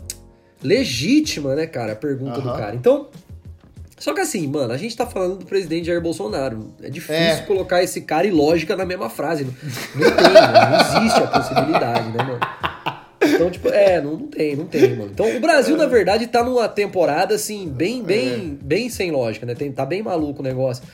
legítima, 0.63 1.55
né, 1.55 1.67
cara, 1.67 1.93
a 1.93 1.97
pergunta 1.97 2.41
do 2.41 2.49
Aham. 2.49 2.59
cara. 2.59 2.75
Então, 2.77 3.09
só 4.05 4.13
que 4.13 4.21
assim, 4.21 4.47
mano, 4.47 4.71
a 4.71 4.77
gente 4.77 4.95
tá 4.95 5.07
falando 5.07 5.39
do 5.39 5.47
presidente 5.47 5.87
Jair 5.87 5.99
Bolsonaro. 6.03 6.75
É 6.83 6.91
difícil 6.91 7.15
É. 7.17 7.37
colocar 7.47 7.83
esse 7.83 8.03
cara 8.03 8.27
e 8.27 8.31
lógica 8.31 8.77
na 8.77 8.85
mesma 8.85 9.09
frase. 9.09 9.45
Não, 9.45 9.53
não 9.95 10.15
tem, 10.15 10.33
mano, 10.35 10.53
não 10.71 11.01
existe 11.01 11.23
a 11.23 11.27
possibilidade, 11.27 12.09
né, 12.11 12.23
mano? 12.23 12.41
Então, 13.23 13.51
tipo, 13.51 13.71
é, 13.71 14.03
não, 14.03 14.11
não 14.19 14.27
tem, 14.27 14.55
não 14.57 14.67
tem, 14.67 14.95
mano. 14.95 15.11
Então, 15.11 15.35
o 15.35 15.41
Brasil, 15.41 15.75
na 15.79 15.87
verdade, 15.87 16.27
tá 16.27 16.45
numa 16.45 16.69
temporada, 16.69 17.35
assim, 17.35 17.67
bem, 17.67 18.03
bem, 18.03 18.59
bem 18.61 18.91
sem 18.91 19.11
lógica, 19.11 19.47
né? 19.47 19.55
Tem, 19.55 19.73
tá 19.73 19.87
bem 19.87 20.03
maluco 20.03 20.41
o 20.41 20.45
negócio. 20.45 20.85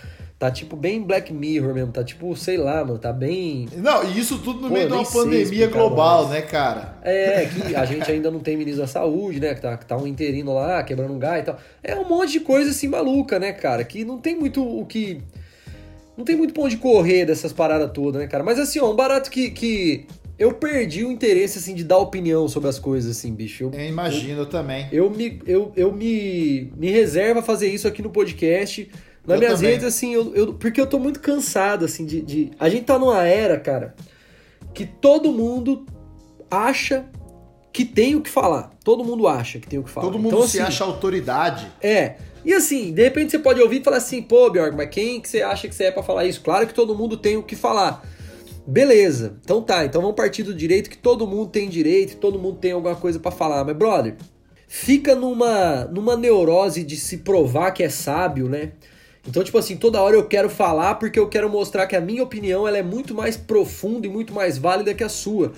Tá 0.40 0.50
tipo 0.50 0.74
bem 0.74 1.02
Black 1.02 1.34
Mirror 1.34 1.74
mesmo, 1.74 1.92
tá 1.92 2.02
tipo, 2.02 2.34
sei 2.34 2.56
lá, 2.56 2.82
mano, 2.82 2.98
tá 2.98 3.12
bem. 3.12 3.68
Não, 3.76 4.02
e 4.10 4.18
isso 4.18 4.38
tudo 4.38 4.58
no 4.62 4.68
Pô, 4.68 4.72
meio 4.74 4.86
de 4.86 4.94
uma 4.94 5.04
pandemia 5.04 5.66
global, 5.66 6.28
mais. 6.28 6.30
né, 6.30 6.40
cara? 6.40 6.96
É, 7.02 7.44
que 7.44 7.76
a 7.76 7.84
gente 7.84 8.10
ainda 8.10 8.30
não 8.30 8.40
tem 8.40 8.56
ministro 8.56 8.80
da 8.80 8.88
saúde, 8.88 9.38
né? 9.38 9.54
Que 9.54 9.60
tá, 9.60 9.76
que 9.76 9.84
tá 9.84 9.98
um 9.98 10.06
interino 10.06 10.54
lá, 10.54 10.82
quebrando 10.82 11.12
um 11.12 11.18
gás 11.18 11.42
e 11.42 11.44
tal. 11.44 11.58
É 11.84 11.94
um 11.94 12.08
monte 12.08 12.32
de 12.32 12.40
coisa 12.40 12.70
assim 12.70 12.88
maluca, 12.88 13.38
né, 13.38 13.52
cara? 13.52 13.84
Que 13.84 14.02
não 14.02 14.16
tem 14.16 14.34
muito 14.34 14.66
o 14.66 14.86
que. 14.86 15.20
Não 16.16 16.24
tem 16.24 16.36
muito 16.36 16.54
pra 16.54 16.62
onde 16.62 16.78
correr 16.78 17.26
dessas 17.26 17.52
paradas 17.52 17.90
todas, 17.92 18.22
né, 18.22 18.26
cara? 18.26 18.42
Mas 18.42 18.58
assim, 18.58 18.78
ó, 18.80 18.90
um 18.90 18.96
barato 18.96 19.30
que, 19.30 19.50
que 19.50 20.06
eu 20.38 20.54
perdi 20.54 21.04
o 21.04 21.12
interesse, 21.12 21.58
assim, 21.58 21.74
de 21.74 21.84
dar 21.84 21.98
opinião 21.98 22.48
sobre 22.48 22.70
as 22.70 22.78
coisas, 22.78 23.14
assim, 23.14 23.34
bicho. 23.34 23.64
Eu, 23.64 23.72
Eu 23.78 23.86
imagino 23.86 24.46
também. 24.46 24.88
eu 24.90 25.10
me, 25.10 25.38
eu, 25.46 25.70
eu 25.76 25.92
me, 25.92 26.72
me 26.78 26.90
reservo 26.90 27.40
a 27.40 27.42
fazer 27.42 27.68
isso 27.68 27.86
aqui 27.86 28.00
no 28.00 28.08
podcast. 28.08 28.90
Nas 29.26 29.34
Eu 29.36 29.38
minhas 29.40 29.54
também. 29.54 29.70
redes, 29.72 29.86
assim, 29.86 30.12
eu, 30.14 30.34
eu- 30.34 30.54
porque 30.54 30.80
eu 30.80 30.86
tô 30.86 30.98
muito 30.98 31.20
cansado, 31.20 31.84
assim, 31.84 32.04
de, 32.06 32.20
de. 32.22 32.50
A 32.58 32.68
gente 32.68 32.84
tá 32.84 32.98
numa 32.98 33.22
era, 33.24 33.58
cara, 33.60 33.94
que 34.74 34.84
todo 34.86 35.30
mundo 35.32 35.84
acha 36.50 37.06
que 37.72 37.84
tem 37.84 38.16
o 38.16 38.20
que 38.20 38.30
falar. 38.30 38.72
Todo 38.84 39.04
mundo 39.04 39.28
acha 39.28 39.58
que 39.60 39.68
tem 39.68 39.78
o 39.78 39.84
que 39.84 39.90
falar. 39.90 40.06
Todo 40.06 40.18
mundo 40.18 40.34
Então, 40.34 40.48
se 40.48 40.58
assim, 40.58 40.66
acha 40.68 40.84
autoridade. 40.84 41.66
É. 41.80 42.16
E 42.44 42.52
assim, 42.54 42.92
de 42.92 43.02
repente 43.02 43.30
você 43.30 43.38
pode 43.38 43.60
ouvir 43.60 43.80
e 43.80 43.84
falar 43.84 43.98
assim, 43.98 44.22
pô, 44.22 44.48
Bjork, 44.50 44.74
mas 44.74 44.88
quem 44.88 45.20
que 45.20 45.28
você 45.28 45.42
acha 45.42 45.68
que 45.68 45.74
você 45.74 45.84
é 45.84 45.90
pra 45.92 46.02
falar 46.02 46.24
isso? 46.24 46.40
Claro 46.40 46.66
que 46.66 46.72
todo 46.74 46.94
mundo 46.96 47.16
tem 47.16 47.36
o 47.36 47.42
que 47.42 47.54
falar. 47.54 48.02
Beleza, 48.66 49.38
então 49.44 49.62
tá, 49.62 49.84
então 49.84 50.00
vamos 50.00 50.16
partir 50.16 50.42
do 50.42 50.54
direito 50.54 50.88
que 50.90 50.96
todo 50.98 51.26
mundo 51.26 51.50
tem 51.50 51.68
direito, 51.68 52.16
todo 52.16 52.38
mundo 52.38 52.58
tem 52.58 52.72
alguma 52.72 52.94
coisa 52.96 53.18
pra 53.18 53.30
falar. 53.30 53.64
Mas, 53.64 53.76
brother, 53.76 54.16
fica 54.68 55.14
numa, 55.14 55.84
numa 55.86 56.16
neurose 56.16 56.82
de 56.82 56.96
se 56.96 57.18
provar 57.18 57.72
que 57.72 57.82
é 57.82 57.88
sábio, 57.88 58.48
né? 58.48 58.72
Então, 59.28 59.44
tipo 59.44 59.58
assim, 59.58 59.76
toda 59.76 60.00
hora 60.00 60.16
eu 60.16 60.24
quero 60.26 60.48
falar 60.48 60.94
porque 60.94 61.18
eu 61.18 61.28
quero 61.28 61.48
mostrar 61.50 61.86
que 61.86 61.94
a 61.94 62.00
minha 62.00 62.22
opinião 62.22 62.66
ela 62.66 62.78
é 62.78 62.82
muito 62.82 63.14
mais 63.14 63.36
profunda 63.36 64.06
e 64.06 64.10
muito 64.10 64.32
mais 64.32 64.56
válida 64.56 64.94
que 64.94 65.04
a 65.04 65.10
sua. 65.10 65.52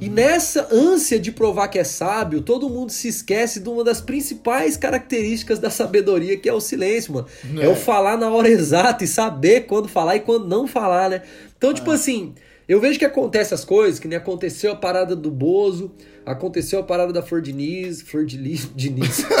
E 0.00 0.08
nessa 0.10 0.68
ânsia 0.70 1.18
de 1.18 1.32
provar 1.32 1.68
que 1.68 1.78
é 1.78 1.84
sábio, 1.84 2.42
todo 2.42 2.68
mundo 2.68 2.92
se 2.92 3.08
esquece 3.08 3.58
de 3.60 3.68
uma 3.70 3.82
das 3.82 4.02
principais 4.02 4.76
características 4.76 5.58
da 5.58 5.70
sabedoria, 5.70 6.36
que 6.36 6.46
é 6.48 6.52
o 6.52 6.60
silêncio, 6.60 7.14
mano. 7.14 7.26
É, 7.58 7.64
É. 7.64 7.68
o 7.68 7.74
falar 7.74 8.18
na 8.18 8.28
hora 8.30 8.48
exata 8.50 9.02
e 9.02 9.08
saber 9.08 9.62
quando 9.66 9.88
falar 9.88 10.16
e 10.16 10.20
quando 10.20 10.46
não 10.46 10.66
falar, 10.66 11.08
né? 11.08 11.22
Então, 11.56 11.72
tipo 11.72 11.90
assim, 11.90 12.34
eu 12.68 12.80
vejo 12.80 12.98
que 12.98 13.04
acontece 13.04 13.54
as 13.54 13.64
coisas, 13.64 13.98
que 13.98 14.06
nem 14.08 14.18
aconteceu 14.18 14.72
a 14.72 14.76
parada 14.76 15.16
do 15.16 15.30
Bozo, 15.30 15.90
aconteceu 16.26 16.80
a 16.80 16.82
parada 16.82 17.12
da 17.14 17.22
Flor 17.22 17.40
Diniz, 17.40 18.02
Flor 18.02 18.26
de 18.26 18.36
Diniz. 18.76 19.24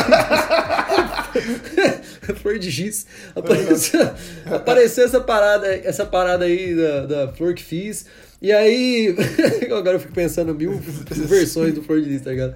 Flor 2.42 2.58
de 2.58 2.70
Giz. 2.70 3.06
Apareceu, 3.34 4.10
apareceu 4.46 5.04
essa 5.04 5.20
parada, 5.20 5.66
essa 5.68 6.06
parada 6.06 6.44
aí 6.44 6.74
da, 6.74 7.06
da 7.06 7.32
Flor 7.32 7.54
que 7.54 7.62
fiz. 7.62 8.06
E 8.40 8.52
aí. 8.52 9.14
Agora 9.66 9.96
eu 9.96 10.00
fico 10.00 10.12
pensando 10.12 10.54
mil 10.54 10.78
versões 11.10 11.74
do 11.74 11.82
Flor 11.82 12.00
de 12.00 12.08
Lis, 12.08 12.22
tá 12.22 12.30
ligado? 12.30 12.54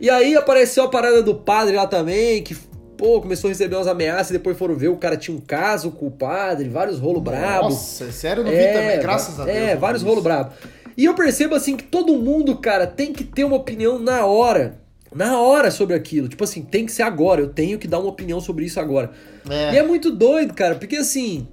E 0.00 0.08
aí 0.08 0.34
apareceu 0.34 0.84
a 0.84 0.88
parada 0.88 1.22
do 1.22 1.34
padre 1.34 1.76
lá 1.76 1.86
também, 1.86 2.42
que. 2.42 2.56
Pô, 2.96 3.20
começou 3.20 3.46
a 3.46 3.52
receber 3.52 3.76
umas 3.76 3.86
ameaças, 3.86 4.32
depois 4.32 4.58
foram 4.58 4.74
ver, 4.74 4.88
o 4.88 4.96
cara 4.96 5.16
tinha 5.16 5.36
um 5.36 5.40
caso 5.40 5.92
com 5.92 6.08
o 6.08 6.10
padre, 6.10 6.68
vários 6.68 6.98
rolos 6.98 7.22
brabos. 7.22 7.74
Nossa, 7.74 8.10
sério, 8.10 8.40
eu 8.40 8.44
não 8.44 8.50
vi 8.50 8.72
também, 8.72 8.98
graças 8.98 9.38
a 9.38 9.44
Deus. 9.44 9.56
É, 9.56 9.76
vários 9.76 10.02
vi 10.02 10.08
rolos 10.08 10.24
bravos. 10.24 10.54
E 10.96 11.04
eu 11.04 11.14
percebo 11.14 11.54
assim 11.54 11.76
que 11.76 11.84
todo 11.84 12.16
mundo, 12.16 12.56
cara, 12.56 12.84
tem 12.84 13.12
que 13.12 13.22
ter 13.22 13.44
uma 13.44 13.54
opinião 13.54 14.00
na 14.00 14.26
hora. 14.26 14.80
Na 15.14 15.40
hora 15.40 15.70
sobre 15.70 15.94
aquilo. 15.94 16.28
Tipo 16.28 16.44
assim, 16.44 16.62
tem 16.62 16.86
que 16.86 16.92
ser 16.92 17.02
agora. 17.02 17.40
Eu 17.40 17.48
tenho 17.48 17.78
que 17.78 17.88
dar 17.88 17.98
uma 17.98 18.08
opinião 18.08 18.40
sobre 18.40 18.64
isso 18.64 18.78
agora. 18.78 19.10
É. 19.48 19.74
E 19.74 19.78
é 19.78 19.82
muito 19.82 20.10
doido, 20.10 20.54
cara, 20.54 20.74
porque 20.74 20.96
assim. 20.96 21.48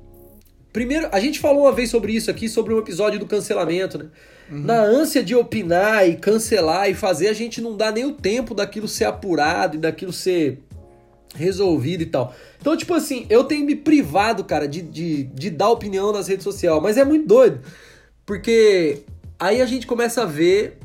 Primeiro, 0.73 1.07
a 1.11 1.21
gente 1.21 1.39
falou 1.39 1.63
uma 1.63 1.71
vez 1.71 1.89
sobre 1.89 2.11
isso 2.11 2.29
aqui, 2.29 2.49
sobre 2.49 2.73
um 2.73 2.79
episódio 2.79 3.17
do 3.17 3.25
cancelamento, 3.25 3.97
né? 3.97 4.07
Uhum. 4.51 4.59
Na 4.59 4.81
ânsia 4.81 5.23
de 5.23 5.33
opinar 5.33 6.07
e 6.07 6.17
cancelar 6.17 6.89
e 6.89 6.93
fazer, 6.93 7.29
a 7.29 7.33
gente 7.33 7.61
não 7.61 7.77
dá 7.77 7.93
nem 7.93 8.03
o 8.03 8.11
tempo 8.11 8.53
daquilo 8.53 8.87
ser 8.87 9.05
apurado 9.05 9.77
e 9.77 9.79
daquilo 9.79 10.11
ser 10.11 10.59
resolvido 11.33 12.03
e 12.03 12.05
tal. 12.05 12.35
Então, 12.59 12.75
tipo 12.75 12.93
assim, 12.93 13.25
eu 13.29 13.43
tenho 13.43 13.65
me 13.65 13.75
privado, 13.75 14.43
cara, 14.43 14.67
de, 14.67 14.81
de, 14.81 15.23
de 15.23 15.49
dar 15.49 15.69
opinião 15.69 16.11
nas 16.11 16.27
redes 16.27 16.43
sociais, 16.43 16.81
mas 16.81 16.97
é 16.97 17.03
muito 17.03 17.27
doido. 17.27 17.61
Porque 18.25 19.03
aí 19.39 19.61
a 19.61 19.65
gente 19.65 19.85
começa 19.85 20.23
a 20.23 20.25
ver 20.25 20.77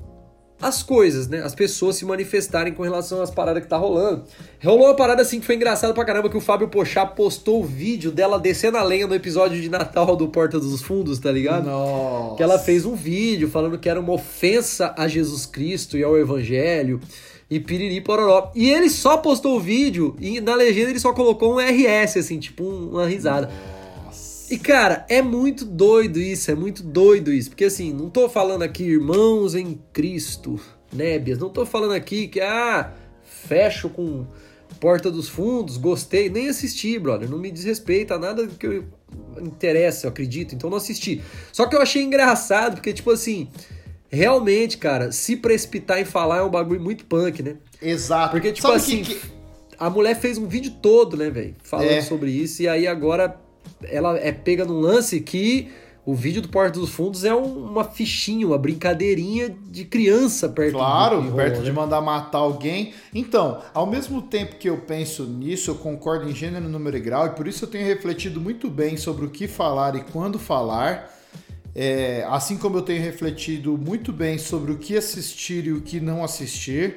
as 0.61 0.83
coisas, 0.83 1.27
né? 1.29 1.43
As 1.43 1.55
pessoas 1.55 1.97
se 1.97 2.05
manifestarem 2.05 2.73
com 2.75 2.83
relação 2.83 3.23
às 3.23 3.31
paradas 3.31 3.63
que 3.63 3.69
tá 3.69 3.77
rolando. 3.77 4.25
Rolou 4.63 4.87
uma 4.89 4.95
parada 4.95 5.23
assim 5.23 5.41
que 5.41 5.47
foi 5.47 5.55
engraçado 5.55 5.95
pra 5.95 6.05
caramba 6.05 6.29
que 6.29 6.37
o 6.37 6.41
Fábio 6.41 6.69
Pochá 6.69 7.07
postou 7.07 7.61
o 7.63 7.65
vídeo 7.65 8.11
dela 8.11 8.39
descendo 8.39 8.77
a 8.77 8.83
lenha 8.83 9.07
no 9.07 9.15
episódio 9.15 9.61
de 9.61 9.69
Natal 9.69 10.15
do 10.17 10.29
Porta 10.29 10.61
dos 10.61 10.83
Fundos, 10.83 11.19
tá 11.19 11.33
ligado? 11.33 11.65
Nossa. 11.67 12.37
Que 12.37 12.43
ela 12.43 12.59
fez 12.59 12.85
um 12.85 12.95
vídeo 12.95 13.49
falando 13.49 13.79
que 13.79 13.89
era 13.89 13.99
uma 13.99 14.13
ofensa 14.13 14.95
a 14.97 15.09
Jesus 15.09 15.47
Cristo 15.47 15.97
e 15.97 16.03
ao 16.05 16.19
Evangelho. 16.19 17.01
E 17.51 17.59
piriri 17.59 18.01
pororó. 18.01 18.53
E 18.55 18.71
ele 18.71 18.89
só 18.89 19.17
postou 19.17 19.57
o 19.57 19.61
vídeo 19.61 20.15
e 20.21 20.41
na 20.41 20.55
legenda 20.55 20.91
ele 20.91 21.01
só 21.01 21.13
colocou 21.13 21.55
um 21.55 21.59
RS, 21.59 22.17
assim, 22.19 22.39
tipo 22.39 22.63
um- 22.63 22.91
uma 22.91 23.07
risada. 23.07 23.51
E 24.51 24.59
cara, 24.59 25.07
é 25.09 25.23
muito 25.23 25.65
doido 25.65 26.19
isso, 26.19 26.51
é 26.51 26.55
muito 26.55 26.83
doido 26.83 27.33
isso. 27.33 27.51
Porque 27.51 27.65
assim, 27.65 27.93
não 27.93 28.11
tô 28.11 28.29
falando 28.29 28.63
aqui 28.63 28.83
irmãos 28.83 29.55
em 29.55 29.81
Cristo, 29.93 30.59
nébias. 30.93 31.39
Não 31.39 31.49
tô 31.51 31.65
falando 31.65 31.93
aqui 31.93 32.27
que, 32.27 32.41
ah, 32.41 32.93
fecho 33.23 33.89
com 33.89 34.27
Porta 34.81 35.11
dos 35.11 35.29
Fundos, 35.29 35.77
gostei. 35.77 36.29
Nem 36.29 36.49
assisti, 36.49 36.99
brother. 36.99 37.31
Não 37.31 37.39
me 37.39 37.51
desrespeita 37.51 38.19
nada 38.19 38.47
que 38.49 38.67
eu 38.67 38.85
interessa, 39.41 40.07
eu 40.07 40.11
acredito. 40.11 40.55
Então 40.55 40.69
não 40.69 40.79
assisti. 40.79 41.23
Só 41.53 41.67
que 41.67 41.77
eu 41.77 41.81
achei 41.81 42.03
engraçado, 42.03 42.75
porque 42.75 42.93
tipo 42.93 43.11
assim, 43.13 43.49
realmente, 44.09 44.79
cara, 44.79 45.13
se 45.13 45.37
precipitar 45.37 46.01
em 46.01 46.05
falar 46.05 46.39
é 46.39 46.43
um 46.43 46.51
bagulho 46.51 46.81
muito 46.81 47.05
punk, 47.05 47.41
né? 47.43 47.57
Exato. 47.81 48.33
Porque, 48.33 48.51
tipo 48.53 48.67
Sabe 48.67 48.79
assim, 48.79 49.03
que- 49.05 49.15
que- 49.15 49.31
a 49.79 49.89
mulher 49.89 50.19
fez 50.19 50.37
um 50.39 50.47
vídeo 50.49 50.73
todo, 50.83 51.17
né, 51.17 51.31
velho? 51.31 51.55
Falando 51.63 51.91
É. 51.91 52.03
sobre 52.03 52.31
isso. 52.31 52.63
E 52.63 52.69
aí 52.69 52.87
agora 52.87 53.35
ela 53.85 54.19
é 54.19 54.33
pega 54.33 54.65
num 54.65 54.81
lance 54.81 55.21
que 55.21 55.71
o 56.05 56.15
vídeo 56.15 56.41
do 56.43 56.49
Porta 56.49 56.81
dos 56.81 56.91
Fundos 56.91 57.25
é 57.25 57.35
um- 57.35 57.67
uma 57.71 57.85
fichinha, 57.85 58.47
uma 58.47 58.59
brincadeirinha 58.59 59.55
de 59.71 59.85
criança 59.85 60.49
perto 60.49 60.73
Claro, 60.73 61.21
do 61.23 61.33
perto 61.33 61.51
rolou, 61.57 61.63
de 61.65 61.71
né? 61.71 61.77
mandar 61.77 62.01
matar 62.01 62.39
alguém. 62.39 62.95
Então, 63.15 63.61
ao 63.75 63.87
mesmo 63.87 64.23
tempo 64.23 64.57
que 64.57 64.69
eu 64.69 64.79
penso 64.79 65.25
nisso, 65.25 65.71
eu 65.71 65.75
concordo 65.75 66.29
em 66.29 66.35
gênero, 66.35 66.69
número 66.69 66.97
e 66.97 67.01
grau, 67.01 67.27
e 67.27 67.31
por 67.31 67.47
isso 67.47 67.65
eu 67.65 67.69
tenho 67.69 67.87
refletido 67.87 68.41
muito 68.41 68.69
bem 68.71 68.97
sobre 68.97 69.27
o 69.27 69.31
que 69.31 69.47
falar 69.47 69.95
e 69.95 70.01
quando 70.11 70.39
falar. 70.39 71.17
É, 71.73 72.27
assim 72.29 72.57
como 72.57 72.79
eu 72.79 72.83
tenho 72.83 73.01
refletido 73.01 73.79
muito 73.79 74.13
bem 74.13 74.39
sobre 74.39 74.73
o 74.73 74.79
que 74.79 74.97
assistir 74.97 75.67
e 75.67 75.73
o 75.73 75.81
que 75.81 76.01
não 76.01 76.25
assistir. 76.25 76.97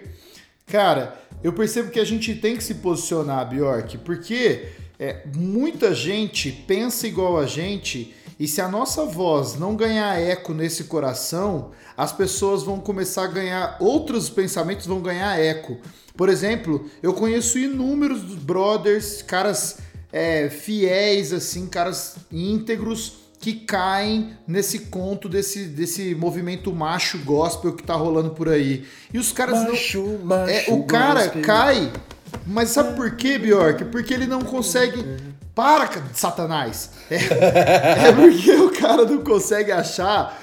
Cara, 0.66 1.16
eu 1.44 1.54
percebo 1.54 1.92
que 1.92 2.00
a 2.00 2.06
gente 2.06 2.34
tem 2.36 2.56
que 2.56 2.64
se 2.64 2.76
posicionar, 2.76 3.48
Bjork, 3.48 4.00
porque 4.00 4.66
é, 5.04 5.22
muita 5.36 5.94
gente 5.94 6.50
pensa 6.50 7.06
igual 7.06 7.38
a 7.38 7.46
gente 7.46 8.16
e 8.40 8.48
se 8.48 8.62
a 8.62 8.70
nossa 8.70 9.04
voz 9.04 9.56
não 9.60 9.76
ganhar 9.76 10.18
eco 10.18 10.54
nesse 10.54 10.86
coração, 10.86 11.72
as 11.98 12.14
pessoas 12.14 12.64
vão 12.64 12.80
começar 12.80 13.26
a 13.26 13.28
ganhar, 13.28 13.78
outros 13.82 14.30
pensamentos 14.30 14.86
vão 14.86 15.02
ganhar 15.02 15.38
eco. 15.38 15.78
Por 16.16 16.30
exemplo, 16.30 16.90
eu 17.02 17.14
conheço 17.14 17.60
inúmeros 17.60 18.22
brothers, 18.22 19.22
caras 19.22 19.80
é, 20.10 20.50
fiéis, 20.50 21.34
assim, 21.34 21.68
caras 21.68 22.16
íntegros, 22.32 23.24
que 23.42 23.54
caem 23.56 24.38
nesse 24.48 24.80
conto 24.80 25.28
desse, 25.28 25.66
desse 25.66 26.16
movimento 26.16 26.72
macho 26.72 27.18
gospel 27.26 27.74
que 27.74 27.84
tá 27.84 27.94
rolando 27.94 28.30
por 28.30 28.48
aí. 28.48 28.86
E 29.14 29.20
os 29.20 29.34
caras 29.34 29.64
não. 29.64 29.72
Macho, 29.72 30.20
macho, 30.24 30.50
É, 30.50 30.66
o 30.70 30.84
cara 30.86 31.26
gospel. 31.26 31.42
cai, 31.42 31.92
mas 32.46 32.70
sabe 32.70 32.96
por 32.96 33.16
quê, 33.16 33.38
Bjork? 33.38 33.86
Porque 33.86 34.14
ele 34.14 34.28
não 34.28 34.42
consegue. 34.42 35.04
Para, 35.56 35.90
Satanás! 36.14 36.92
É, 37.10 38.08
é 38.08 38.12
porque 38.12 38.52
o 38.54 38.72
cara 38.72 39.06
não 39.06 39.24
consegue 39.24 39.72
achar 39.72 40.42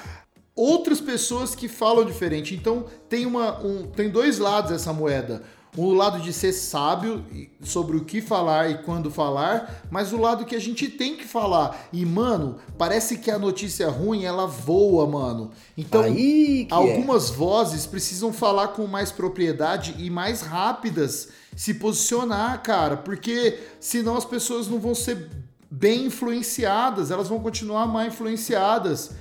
outras 0.55 1.01
pessoas 1.01 1.55
que 1.55 1.67
falam 1.67 2.05
diferente. 2.05 2.55
Então 2.55 2.85
tem, 3.09 3.25
uma, 3.25 3.59
um, 3.59 3.87
tem 3.87 4.09
dois 4.09 4.37
lados 4.37 4.71
essa 4.71 4.93
moeda. 4.93 5.43
O 5.77 5.93
lado 5.93 6.19
de 6.19 6.33
ser 6.33 6.51
sábio 6.51 7.25
sobre 7.63 7.95
o 7.95 8.03
que 8.03 8.21
falar 8.21 8.69
e 8.69 8.79
quando 8.79 9.09
falar, 9.09 9.83
mas 9.89 10.11
o 10.11 10.17
lado 10.17 10.45
que 10.45 10.55
a 10.55 10.59
gente 10.59 10.89
tem 10.89 11.15
que 11.15 11.25
falar. 11.25 11.87
E, 11.93 12.05
mano, 12.05 12.57
parece 12.77 13.17
que 13.19 13.31
a 13.31 13.39
notícia 13.39 13.89
ruim 13.89 14.25
ela 14.25 14.45
voa, 14.45 15.07
mano. 15.07 15.51
Então, 15.77 16.03
é. 16.03 16.67
algumas 16.69 17.29
vozes 17.29 17.85
precisam 17.85 18.33
falar 18.33 18.69
com 18.69 18.85
mais 18.85 19.13
propriedade 19.13 19.95
e 19.97 20.09
mais 20.09 20.41
rápidas 20.41 21.29
se 21.55 21.75
posicionar, 21.75 22.61
cara, 22.63 22.97
porque 22.97 23.59
senão 23.79 24.17
as 24.17 24.25
pessoas 24.25 24.67
não 24.67 24.79
vão 24.79 24.93
ser 24.93 25.29
bem 25.69 26.07
influenciadas, 26.07 27.11
elas 27.11 27.29
vão 27.29 27.39
continuar 27.39 27.87
mal 27.87 28.05
influenciadas. 28.05 29.11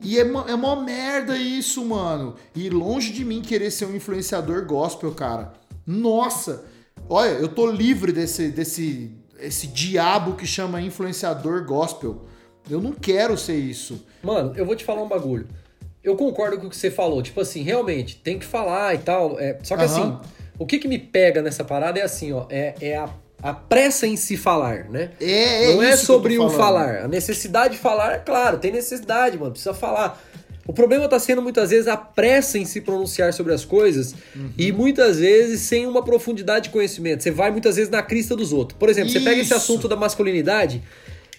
E 0.00 0.18
é, 0.18 0.22
é 0.22 0.56
mó 0.56 0.76
merda 0.76 1.36
isso, 1.36 1.84
mano. 1.84 2.36
E 2.54 2.70
longe 2.70 3.12
de 3.12 3.22
mim 3.22 3.42
querer 3.42 3.70
ser 3.70 3.84
um 3.84 3.94
influenciador 3.94 4.64
gospel, 4.64 5.12
cara. 5.12 5.59
Nossa! 5.86 6.64
Olha, 7.08 7.30
eu 7.30 7.48
tô 7.48 7.70
livre 7.70 8.12
desse, 8.12 8.48
desse 8.48 9.10
esse 9.40 9.66
diabo 9.66 10.34
que 10.34 10.46
chama 10.46 10.80
influenciador 10.80 11.64
gospel. 11.64 12.24
Eu 12.68 12.80
não 12.80 12.92
quero 12.92 13.36
ser 13.36 13.56
isso. 13.56 14.04
Mano, 14.22 14.52
eu 14.56 14.64
vou 14.64 14.76
te 14.76 14.84
falar 14.84 15.02
um 15.02 15.08
bagulho. 15.08 15.48
Eu 16.02 16.16
concordo 16.16 16.58
com 16.58 16.66
o 16.66 16.70
que 16.70 16.76
você 16.76 16.90
falou. 16.90 17.22
Tipo 17.22 17.40
assim, 17.40 17.62
realmente, 17.62 18.16
tem 18.16 18.38
que 18.38 18.44
falar 18.44 18.94
e 18.94 18.98
tal. 18.98 19.38
É, 19.38 19.58
só 19.62 19.76
que 19.76 19.84
Aham. 19.84 19.92
assim, 19.92 20.30
o 20.58 20.66
que 20.66 20.78
que 20.78 20.88
me 20.88 20.98
pega 20.98 21.42
nessa 21.42 21.64
parada 21.64 21.98
é 21.98 22.02
assim, 22.02 22.32
ó. 22.32 22.46
É, 22.48 22.74
é 22.80 22.96
a, 22.96 23.08
a 23.42 23.52
pressa 23.52 24.06
em 24.06 24.16
se 24.16 24.36
falar, 24.36 24.84
né? 24.84 25.10
É, 25.20 25.72
é 25.72 25.74
Não 25.74 25.82
é 25.82 25.96
sobre 25.96 26.38
o 26.38 26.48
falar. 26.50 27.04
A 27.04 27.08
necessidade 27.08 27.74
de 27.74 27.80
falar, 27.80 28.14
é 28.14 28.18
claro, 28.18 28.58
tem 28.58 28.72
necessidade, 28.72 29.38
mano. 29.38 29.52
Precisa 29.52 29.74
falar. 29.74 30.20
O 30.66 30.72
problema 30.72 31.08
tá 31.08 31.18
sendo 31.18 31.42
muitas 31.42 31.70
vezes 31.70 31.88
a 31.88 31.96
pressa 31.96 32.58
em 32.58 32.64
se 32.64 32.80
pronunciar 32.80 33.32
sobre 33.32 33.52
as 33.52 33.64
coisas 33.64 34.14
Uhum. 34.36 34.50
e 34.56 34.70
muitas 34.70 35.18
vezes 35.18 35.60
sem 35.62 35.86
uma 35.86 36.02
profundidade 36.04 36.64
de 36.64 36.70
conhecimento. 36.70 37.22
Você 37.22 37.30
vai 37.30 37.50
muitas 37.50 37.76
vezes 37.76 37.90
na 37.90 38.02
crista 38.02 38.36
dos 38.36 38.52
outros. 38.52 38.78
Por 38.78 38.88
exemplo, 38.88 39.10
você 39.10 39.18
pega 39.20 39.32
esse 39.40 39.44
Isso. 39.50 39.54
assunto 39.54 39.88
da 39.88 39.96
masculinidade. 39.96 40.82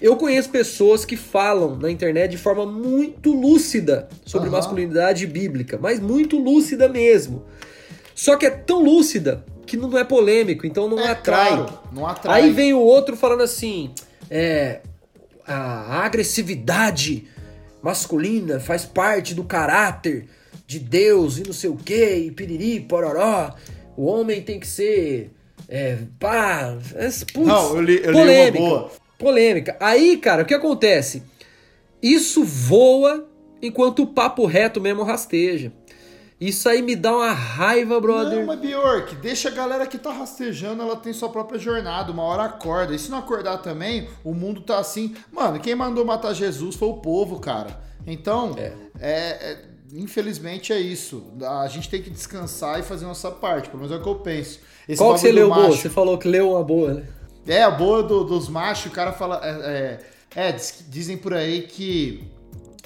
Eu 0.01 0.15
conheço 0.15 0.49
pessoas 0.49 1.05
que 1.05 1.15
falam 1.15 1.77
na 1.77 1.89
internet 1.91 2.31
de 2.31 2.37
forma 2.37 2.65
muito 2.65 3.31
lúcida 3.31 4.09
sobre 4.25 4.49
Aham. 4.49 4.57
masculinidade 4.57 5.27
bíblica, 5.27 5.77
mas 5.79 5.99
muito 5.99 6.37
lúcida 6.39 6.89
mesmo. 6.89 7.45
Só 8.15 8.35
que 8.35 8.45
é 8.45 8.49
tão 8.49 8.83
lúcida 8.83 9.45
que 9.65 9.77
não 9.77 9.95
é 9.97 10.03
polêmico, 10.03 10.65
então 10.65 10.89
não 10.89 10.99
É 10.99 11.11
atrai. 11.11 11.49
claro, 11.55 11.79
não 11.93 12.05
atrai. 12.07 12.41
Aí 12.41 12.51
vem 12.51 12.73
o 12.73 12.79
outro 12.79 13.15
falando 13.15 13.41
assim: 13.43 13.91
é, 14.29 14.79
a 15.47 16.03
agressividade 16.03 17.27
masculina 17.81 18.59
faz 18.59 18.85
parte 18.85 19.33
do 19.33 19.43
caráter 19.43 20.27
de 20.67 20.79
Deus 20.79 21.37
e 21.37 21.43
não 21.43 21.53
sei 21.53 21.69
o 21.69 21.75
que, 21.75 22.15
e 22.15 22.31
piriri, 22.31 22.79
pororó. 22.81 23.53
O 23.97 24.05
homem 24.05 24.41
tem 24.41 24.59
que 24.59 24.67
ser. 24.67 25.31
É, 25.67 25.97
pá. 26.19 26.77
É, 26.95 27.05
putz, 27.33 27.47
Não, 27.47 27.75
eu 27.75 27.81
li- 27.81 28.01
eu 28.03 28.11
li 28.11 28.17
uma 28.17 28.21
polêmica. 28.23 28.57
boa. 28.59 28.91
Polêmica. 29.17 29.77
Aí, 29.79 30.17
cara, 30.17 30.43
o 30.43 30.45
que 30.45 30.53
acontece? 30.53 31.23
Isso 32.01 32.43
voa 32.43 33.27
enquanto 33.61 34.01
o 34.03 34.07
papo 34.07 34.45
reto 34.45 34.81
mesmo 34.81 35.03
rasteja. 35.03 35.71
Isso 36.41 36.67
aí 36.67 36.81
me 36.81 36.95
dá 36.95 37.15
uma 37.15 37.31
raiva, 37.31 38.01
brother. 38.01 38.39
Não, 38.39 38.47
mas 38.47 38.59
Bjork, 38.59 39.15
deixa 39.17 39.49
a 39.49 39.51
galera 39.51 39.85
que 39.85 39.99
tá 39.99 40.11
rastejando, 40.11 40.81
ela 40.81 40.95
tem 40.95 41.13
sua 41.13 41.29
própria 41.29 41.59
jornada, 41.59 42.11
uma 42.11 42.23
hora 42.23 42.45
acorda. 42.45 42.95
E 42.95 42.97
se 42.99 43.11
não 43.11 43.19
acordar 43.19 43.59
também, 43.59 44.09
o 44.23 44.33
mundo 44.33 44.59
tá 44.61 44.79
assim. 44.79 45.15
Mano, 45.31 45.59
quem 45.59 45.75
mandou 45.75 46.03
matar 46.03 46.33
Jesus 46.33 46.75
foi 46.75 46.87
o 46.87 46.95
povo, 46.95 47.39
cara. 47.39 47.79
Então, 48.07 48.55
é. 48.57 48.73
é- 48.99 49.57
infelizmente 49.93 50.73
é 50.73 50.79
isso. 50.79 51.23
A 51.61 51.67
gente 51.67 51.89
tem 51.89 52.01
que 52.01 52.09
descansar 52.09 52.79
e 52.79 52.83
fazer 52.83 53.05
nossa 53.05 53.29
parte, 53.29 53.69
pelo 53.69 53.83
menos 53.83 53.95
é 53.95 53.99
o 53.99 54.01
que 54.01 54.09
eu 54.09 54.15
penso. 54.15 54.59
Esse 54.89 54.97
Qual 54.97 55.13
que 55.13 55.19
você 55.19 55.31
leu, 55.31 55.47
boa? 55.49 55.67
macho- 55.67 55.77
Você 55.81 55.89
falou 55.89 56.17
que 56.17 56.27
leu 56.27 56.51
uma 56.51 56.63
boa, 56.63 56.93
né? 56.95 57.03
É, 57.45 57.61
a 57.61 57.69
boa 57.69 58.01
do- 58.01 58.23
dos 58.23 58.49
machos, 58.49 58.91
o 58.91 58.95
cara 58.95 59.11
fala. 59.11 59.39
É, 59.43 59.99
é, 60.35 60.47
é, 60.47 60.51
diz- 60.53 60.85
dizem 60.89 61.17
por 61.17 61.33
aí 61.33 61.63
que 61.63 62.23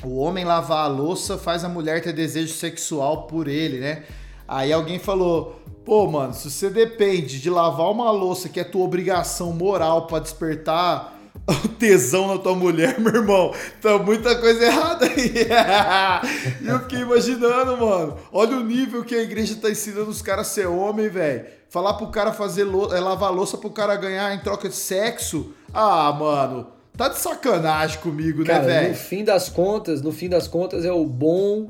o 0.03 0.17
homem 0.17 0.43
lavar 0.43 0.85
a 0.85 0.87
louça 0.87 1.37
faz 1.37 1.63
a 1.63 1.69
mulher 1.69 2.01
ter 2.01 2.13
desejo 2.13 2.53
sexual 2.53 3.23
por 3.23 3.47
ele, 3.47 3.79
né? 3.79 4.03
Aí 4.47 4.71
alguém 4.71 4.99
falou: 4.99 5.61
pô, 5.83 6.07
mano, 6.07 6.33
se 6.33 6.51
você 6.51 6.69
depende 6.69 7.39
de 7.39 7.49
lavar 7.49 7.89
uma 7.91 8.11
louça 8.11 8.49
que 8.49 8.59
é 8.59 8.63
tua 8.63 8.83
obrigação 8.83 9.53
moral 9.53 10.07
pra 10.07 10.19
despertar 10.19 11.13
o 11.47 11.67
tesão 11.67 12.27
na 12.27 12.37
tua 12.37 12.55
mulher, 12.55 12.97
meu 12.99 13.13
irmão, 13.13 13.53
tá 13.81 13.97
muita 13.97 14.35
coisa 14.35 14.65
errada 14.65 15.05
aí. 15.05 15.33
e 16.61 16.67
eu 16.67 16.79
fiquei 16.79 16.99
imaginando, 16.99 17.77
mano. 17.77 18.17
Olha 18.31 18.57
o 18.57 18.63
nível 18.63 19.03
que 19.03 19.15
a 19.15 19.21
igreja 19.21 19.55
tá 19.55 19.69
ensinando 19.69 20.09
os 20.09 20.21
caras 20.21 20.47
a 20.47 20.49
ser 20.49 20.67
homem, 20.67 21.09
velho. 21.09 21.45
Falar 21.69 21.95
pro 21.95 22.07
cara 22.07 22.31
fazer 22.31 22.63
é, 22.63 22.99
lavar 22.99 23.33
louça 23.33 23.57
pro 23.57 23.69
cara 23.69 23.95
ganhar 23.95 24.33
em 24.33 24.39
troca 24.39 24.69
de 24.69 24.75
sexo. 24.75 25.53
Ah, 25.73 26.11
mano. 26.11 26.74
Tá 26.97 27.09
de 27.09 27.17
sacanagem 27.19 27.99
comigo, 27.99 28.43
Cara, 28.45 28.63
né, 28.63 28.75
no 28.75 28.81
velho? 28.87 28.95
fim 28.95 29.23
das 29.23 29.49
contas, 29.49 30.01
no 30.01 30.11
fim 30.11 30.29
das 30.29 30.47
contas 30.47 30.85
é 30.85 30.91
o 30.91 31.05
bom 31.05 31.69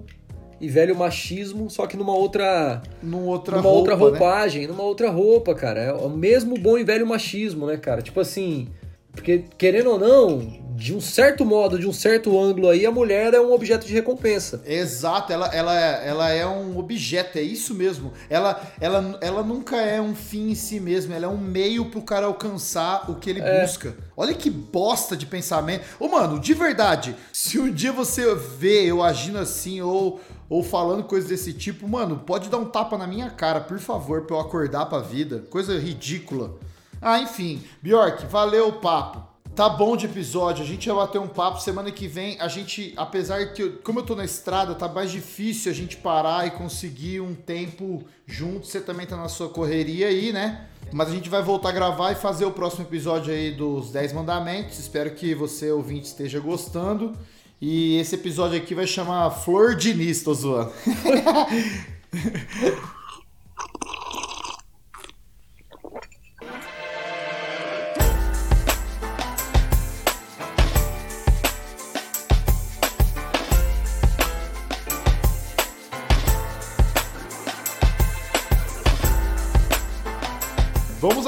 e 0.62 0.70
velho 0.70 0.96
machismo, 0.96 1.70
só 1.70 1.86
que 1.88 1.98
numa 1.98 2.14
outra, 2.16 2.82
Numa 3.02 3.24
outra 3.32 3.58
numa 3.58 3.64
roupa, 3.70 3.92
outra 3.92 3.96
né? 3.96 4.02
roupagem, 4.02 4.68
numa 4.68 4.84
outra 4.84 5.10
roupa, 5.10 5.54
cara. 5.56 5.80
É 5.82 5.94
o 5.94 6.10
mesmo 6.10 6.58
bom 6.58 6.78
e 6.78 6.84
velho 6.84 7.06
machismo, 7.08 7.66
né, 7.66 7.76
cara? 7.78 8.02
Tipo 8.02 8.20
assim, 8.20 8.68
porque 9.12 9.44
querendo 9.58 9.92
ou 9.92 10.00
não, 10.00 10.65
de 10.76 10.94
um 10.94 11.00
certo 11.00 11.46
modo, 11.46 11.80
de 11.80 11.88
um 11.88 11.94
certo 11.94 12.38
ângulo 12.38 12.68
aí, 12.70 12.86
a 12.86 12.92
mulher 12.92 13.34
é 13.34 13.40
um 13.40 13.54
objeto 13.54 13.88
de 13.88 13.94
recompensa. 13.94 14.62
Exato, 14.66 15.32
ela, 15.32 15.48
ela, 15.48 15.74
ela 15.74 16.30
é 16.32 16.46
um 16.46 16.78
objeto, 16.78 17.38
é 17.38 17.42
isso 17.42 17.74
mesmo. 17.74 18.12
Ela, 18.30 18.62
ela, 18.82 19.18
ela 19.22 19.42
nunca 19.42 19.78
é 19.78 20.02
um 20.02 20.14
fim 20.14 20.50
em 20.50 20.56
si 20.56 20.82
mesma, 20.82 21.16
ela 21.16 21.26
é 21.28 21.30
um 21.30 21.38
meio 21.38 21.86
pro 21.86 22.02
cara 22.02 22.26
alcançar 22.26 23.10
o 23.10 23.16
que 23.16 23.30
ele 23.30 23.40
É. 23.40 23.62
busca. 23.62 23.96
Olha 24.18 24.34
que 24.34 24.50
bosta 24.50 25.16
de 25.16 25.26
pensamento. 25.26 25.86
Ô, 25.98 26.10
mano, 26.10 26.40
de 26.40 26.54
verdade, 26.54 27.16
se 27.32 27.58
um 27.58 27.72
dia 27.72 27.94
você 27.94 28.36
vê 28.36 28.84
eu 28.86 29.02
agindo 29.02 29.38
assim 29.40 29.82
ou, 29.82 30.20
ou 30.50 30.62
falando 30.62 31.04
coisas 31.04 31.30
desse 31.30 31.54
tipo, 31.54 31.88
mano, 31.88 32.24
pode 32.26 32.50
dar 32.50 32.58
um 32.58 32.66
tapa 32.66 32.98
na 32.98 33.08
minha 33.08 33.30
cara, 33.30 33.62
por 33.62 33.80
favor, 33.80 34.24
pra 34.24 34.36
eu 34.36 34.42
acordar 34.42 34.88
pra 34.88 35.00
vida. 35.00 35.46
Coisa 35.50 35.80
ridícula. 35.80 36.56
Ah, 37.02 37.20
enfim, 37.20 37.64
Bjork, 37.82 38.26
valeu 38.26 38.68
o 38.68 38.74
papo. 38.74 39.35
Tá 39.56 39.70
bom 39.70 39.96
de 39.96 40.06
episódio, 40.06 40.64
a 40.66 40.68
gente 40.68 40.86
vai 40.90 40.98
bater 40.98 41.18
um 41.20 41.30
papo. 41.30 41.62
Semana 41.62 41.90
que 41.90 42.08
vem, 42.10 42.36
a 42.42 42.48
gente, 42.50 42.94
apesar 42.98 43.54
que, 43.54 43.64
eu- 43.64 43.78
como 43.84 44.00
eu 44.00 44.04
tô 44.04 44.14
na 44.14 44.26
estrada, 44.26 44.76
tá 44.76 44.86
mais 44.90 45.10
difícil 45.12 45.72
a 45.72 45.76
gente 45.76 45.96
parar 45.96 46.46
e 46.46 46.52
conseguir 46.52 47.22
um 47.22 47.34
tempo 47.34 48.04
junto. 48.28 48.68
Você 48.68 48.82
também 48.82 49.06
tá 49.08 49.16
na 49.16 49.30
sua 49.30 49.48
correria 49.48 50.08
aí, 50.08 50.34
né? 50.34 50.66
Mas 50.92 51.08
a 51.08 51.12
gente 51.12 51.30
vai 51.30 51.42
voltar 51.42 51.70
a 51.70 51.72
gravar 51.72 52.12
e 52.12 52.16
fazer 52.16 52.44
o 52.44 52.52
próximo 52.52 52.84
episódio 52.86 53.34
aí 53.34 53.52
dos 53.52 53.92
10 53.92 54.12
mandamentos. 54.12 54.78
Espero 54.78 55.12
que 55.12 55.34
você, 55.34 55.72
ouvinte, 55.72 56.08
esteja 56.08 56.40
gostando. 56.42 57.14
E 57.62 57.98
esse 57.98 58.16
episódio 58.16 58.58
aqui 58.58 58.76
vai 58.76 58.86
chamar 58.86 59.30
Flor 59.32 59.74
de 59.76 59.94
tô 60.22 60.34
zoando. 60.34 60.74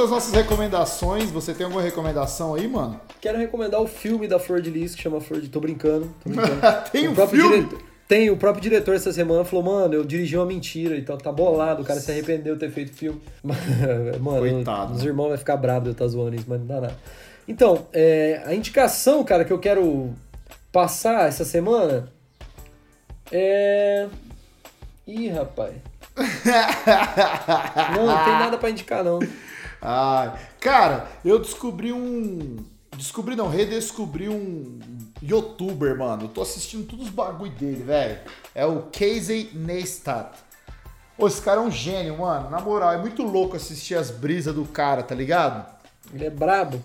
Às 0.08 0.12
nossas 0.12 0.34
recomendações. 0.34 1.30
Você 1.32 1.54
tem 1.54 1.66
alguma 1.66 1.82
recomendação 1.82 2.56
aí, 2.56 2.66
mano? 2.68 3.00
Quero 3.20 3.38
recomendar 3.38 3.82
o 3.82 3.88
filme 3.88 4.26
da 4.28 4.40
Flor 4.40 4.62
de 4.62 4.70
Lis, 4.70 4.96
que 4.96 5.02
chama 5.02 5.20
Flor 5.20 5.42
de... 5.42 5.50
Tô 5.50 5.60
brincando, 5.60 6.10
tô 6.24 6.30
brincando. 6.32 6.62
Tem 6.92 7.08
O 7.08 7.12
um 7.12 7.16
próprio 7.16 7.42
filme? 7.42 7.58
diretor- 7.58 7.82
Tem, 8.08 8.30
o 8.30 8.38
próprio 8.38 8.62
diretor 8.62 8.96
essa 8.96 9.12
semana 9.12 9.44
falou, 9.44 9.66
mano, 9.66 9.94
eu 9.96 10.06
dirigi 10.06 10.38
uma 10.38 10.46
mentira 10.46 10.96
e 10.96 11.02
tal, 11.02 11.18
tá 11.18 11.30
bolado, 11.30 11.82
o 11.82 11.86
cara 11.86 12.00
se 12.00 12.10
arrependeu 12.10 12.54
de 12.54 12.62
ter 12.62 12.72
feito 12.72 12.94
filme. 12.94 13.22
mano, 13.44 14.40
Coitado. 14.40 14.94
os 14.94 15.04
irmãos 15.04 15.28
vão 15.28 15.38
ficar 15.38 15.58
bravos 15.58 15.84
de 15.84 15.90
eu 15.90 15.92
estar 15.92 16.08
zoando 16.08 16.36
isso, 16.38 16.46
mas 16.48 16.58
não 16.60 16.68
dá 16.68 16.80
nada. 16.82 16.98
Então, 17.46 17.86
é, 17.92 18.42
a 18.46 18.54
indicação, 18.56 19.24
cara, 19.26 19.44
que 19.44 19.52
eu 19.52 19.60
quero 19.60 20.14
passar 20.72 21.28
essa 21.28 21.44
semana 21.44 22.08
é... 23.30 24.08
Ih, 25.06 25.28
rapaz. 25.30 25.74
Não, 27.96 28.06
não 28.08 28.24
tem 28.26 28.34
nada 28.34 28.58
pra 28.58 28.70
indicar, 28.72 29.04
não. 29.04 29.20
Ai, 29.90 30.38
cara, 30.60 31.08
eu 31.24 31.40
descobri 31.40 31.94
um. 31.94 32.58
Descobri 32.98 33.38
não, 33.38 33.48
redescobri 33.48 34.28
um 34.28 34.80
youtuber, 35.24 35.98
mano. 35.98 36.24
Eu 36.24 36.28
tô 36.28 36.42
assistindo 36.42 36.86
todos 36.86 37.06
os 37.06 37.12
bagulho 37.12 37.54
dele, 37.54 37.84
velho. 37.84 38.20
É 38.54 38.66
o 38.66 38.82
Casey 38.92 39.50
Neistat. 39.54 40.40
Ô, 41.18 41.26
esse 41.26 41.42
cara 41.42 41.62
é 41.62 41.64
um 41.64 41.72
gênio, 41.72 42.18
mano. 42.18 42.50
Na 42.50 42.60
moral, 42.60 42.92
é 42.92 42.98
muito 42.98 43.24
louco 43.24 43.56
assistir 43.56 43.96
as 43.96 44.12
brisas 44.12 44.54
do 44.54 44.66
cara, 44.66 45.02
tá 45.04 45.16
ligado? 45.16 45.66
Ele 46.14 46.26
é 46.26 46.30
brabo. 46.30 46.84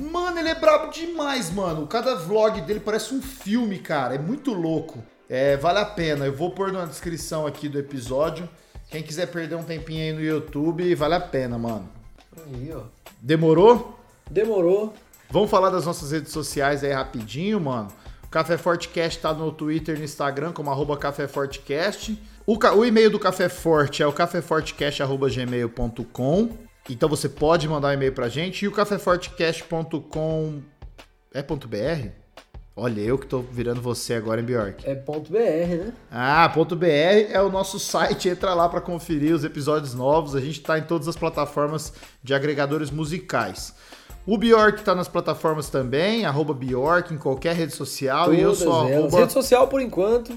Mano, 0.00 0.36
ele 0.36 0.48
é 0.48 0.54
brabo 0.56 0.90
demais, 0.90 1.48
mano. 1.48 1.86
Cada 1.86 2.16
vlog 2.16 2.60
dele 2.62 2.80
parece 2.80 3.14
um 3.14 3.22
filme, 3.22 3.78
cara. 3.78 4.16
É 4.16 4.18
muito 4.18 4.52
louco. 4.52 4.98
É, 5.30 5.56
vale 5.56 5.78
a 5.78 5.86
pena. 5.86 6.26
Eu 6.26 6.34
vou 6.34 6.50
pôr 6.50 6.72
na 6.72 6.86
descrição 6.86 7.46
aqui 7.46 7.68
do 7.68 7.78
episódio. 7.78 8.48
Quem 8.90 9.00
quiser 9.00 9.26
perder 9.30 9.54
um 9.54 9.62
tempinho 9.62 10.02
aí 10.02 10.12
no 10.12 10.20
YouTube, 10.20 10.92
vale 10.96 11.14
a 11.14 11.20
pena, 11.20 11.56
mano. 11.56 12.01
Aí, 12.36 12.72
ó. 12.74 12.82
Demorou? 13.20 13.98
Demorou. 14.30 14.94
Vamos 15.30 15.50
falar 15.50 15.70
das 15.70 15.86
nossas 15.86 16.12
redes 16.12 16.30
sociais 16.32 16.84
aí 16.84 16.92
rapidinho, 16.92 17.58
mano. 17.60 17.88
O 18.24 18.28
Café 18.28 18.58
Fortecast 18.58 19.20
tá 19.20 19.32
no 19.32 19.50
Twitter 19.52 19.94
e 19.96 19.98
no 19.98 20.04
Instagram 20.04 20.52
como 20.52 20.70
arroba 20.70 20.96
Café 20.96 21.28
Fortecast. 21.28 22.18
O, 22.46 22.56
o 22.56 22.84
e-mail 22.84 23.10
do 23.10 23.18
Café 23.18 23.48
Forte 23.48 24.02
é 24.02 24.06
o 24.06 24.12
caféfortecast.gmail.com. 24.12 26.50
Então 26.90 27.08
você 27.08 27.28
pode 27.28 27.68
mandar 27.68 27.88
um 27.88 27.92
e-mail 27.92 28.12
pra 28.12 28.28
gente. 28.28 28.64
E 28.64 28.68
o 28.68 28.72
caféfortecast.com 28.72 30.62
é 31.32 31.42
ponto 31.42 31.68
.br? 31.68 32.21
Olha, 32.74 33.00
eu 33.02 33.18
que 33.18 33.26
tô 33.26 33.40
virando 33.40 33.82
você 33.82 34.14
agora 34.14 34.40
em 34.40 34.44
Bjork. 34.44 34.88
É 34.88 34.94
ponto 34.94 35.30
.br, 35.30 35.38
né? 35.38 35.92
Ah, 36.10 36.50
ponto 36.54 36.74
.br 36.74 36.86
é 36.86 37.40
o 37.42 37.50
nosso 37.50 37.78
site, 37.78 38.30
entra 38.30 38.54
lá 38.54 38.66
para 38.68 38.80
conferir 38.80 39.34
os 39.34 39.44
episódios 39.44 39.92
novos. 39.92 40.34
A 40.34 40.40
gente 40.40 40.60
tá 40.62 40.78
em 40.78 40.82
todas 40.82 41.06
as 41.06 41.16
plataformas 41.16 41.92
de 42.22 42.32
agregadores 42.32 42.90
musicais. 42.90 43.74
O 44.26 44.38
Bjork 44.38 44.82
tá 44.82 44.94
nas 44.94 45.08
plataformas 45.08 45.68
também, 45.68 46.24
arroba 46.24 46.54
Bjork 46.54 47.12
em 47.12 47.18
qualquer 47.18 47.54
rede 47.56 47.74
social. 47.74 48.26
Todas 48.26 48.38
e 48.40 48.42
eu 48.42 48.54
sou 48.54 48.72
elas. 48.88 48.92
arroba... 49.00 49.18
Rede 49.18 49.32
social, 49.32 49.68
por 49.68 49.80
enquanto. 49.82 50.32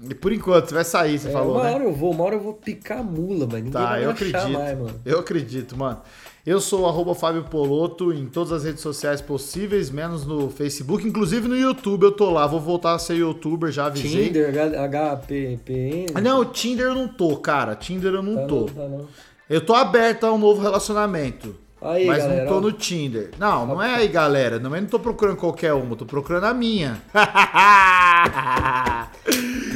E 0.00 0.14
por 0.14 0.32
enquanto, 0.32 0.72
vai 0.74 0.84
sair, 0.84 1.18
você 1.18 1.28
É, 1.28 1.32
falou, 1.32 1.54
uma 1.56 1.64
né? 1.64 1.74
hora 1.74 1.84
eu 1.84 1.92
vou, 1.92 2.12
uma 2.12 2.24
hora 2.24 2.36
eu 2.36 2.40
vou 2.40 2.54
picar 2.54 2.98
a 2.98 3.02
mula, 3.02 3.46
mas 3.46 3.54
ninguém 3.64 3.72
Tá, 3.72 3.86
vai 3.90 4.04
eu 4.04 4.10
acredito. 4.10 4.48
mais, 4.50 4.78
mano. 4.78 5.00
Eu 5.04 5.18
acredito, 5.20 5.76
mano. 5.76 6.00
Eu 6.48 6.62
sou 6.62 6.86
o 6.86 7.14
Fábio 7.14 7.44
Poloto 7.44 8.10
em 8.10 8.24
todas 8.24 8.52
as 8.52 8.64
redes 8.64 8.80
sociais 8.80 9.20
possíveis, 9.20 9.90
menos 9.90 10.24
no 10.24 10.48
Facebook. 10.48 11.06
Inclusive 11.06 11.46
no 11.46 11.54
YouTube 11.54 12.04
eu 12.04 12.12
tô 12.12 12.30
lá. 12.30 12.46
Vou 12.46 12.58
voltar 12.58 12.94
a 12.94 12.98
ser 12.98 13.16
youtuber, 13.16 13.70
já 13.70 13.84
avisei. 13.84 14.28
Tinder, 14.28 14.50
HPPN. 14.50 16.06
Ah, 16.14 16.22
Não, 16.22 16.46
Tinder 16.46 16.86
eu 16.86 16.94
não 16.94 17.06
tô, 17.06 17.36
cara. 17.36 17.76
Tinder 17.76 18.14
eu 18.14 18.22
não 18.22 18.34
tá 18.34 18.46
tô. 18.46 18.60
não, 18.60 18.66
tá 18.68 18.88
não. 18.88 19.06
Eu 19.50 19.60
tô 19.60 19.74
aberto 19.74 20.24
a 20.24 20.32
um 20.32 20.38
novo 20.38 20.62
relacionamento. 20.62 21.54
Aí, 21.82 22.06
mas 22.06 22.22
galera, 22.22 22.44
não 22.44 22.48
tô 22.50 22.62
no 22.62 22.72
Tinder. 22.72 23.28
Não, 23.38 23.66
não 23.66 23.82
é 23.82 23.96
aí, 23.96 24.08
galera. 24.08 24.58
Não, 24.58 24.74
eu 24.74 24.80
não 24.80 24.88
tô 24.88 24.98
procurando 24.98 25.36
qualquer 25.36 25.74
uma, 25.74 25.96
tô 25.96 26.06
procurando 26.06 26.44
a 26.44 26.54
minha. 26.54 27.02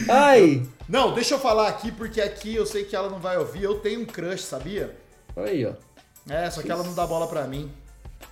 Ai! 0.08 0.62
não, 0.88 1.12
deixa 1.12 1.34
eu 1.34 1.38
falar 1.38 1.68
aqui, 1.68 1.92
porque 1.92 2.22
aqui 2.22 2.54
eu 2.54 2.64
sei 2.64 2.84
que 2.84 2.96
ela 2.96 3.10
não 3.10 3.18
vai 3.18 3.36
ouvir. 3.36 3.62
Eu 3.62 3.74
tenho 3.74 4.00
um 4.00 4.06
crush, 4.06 4.44
sabia? 4.44 4.96
Aí, 5.36 5.66
ó. 5.66 5.91
É, 6.28 6.48
só 6.50 6.62
que 6.62 6.70
ela 6.70 6.82
não 6.84 6.94
dá 6.94 7.06
bola 7.06 7.26
pra 7.26 7.44
mim. 7.44 7.70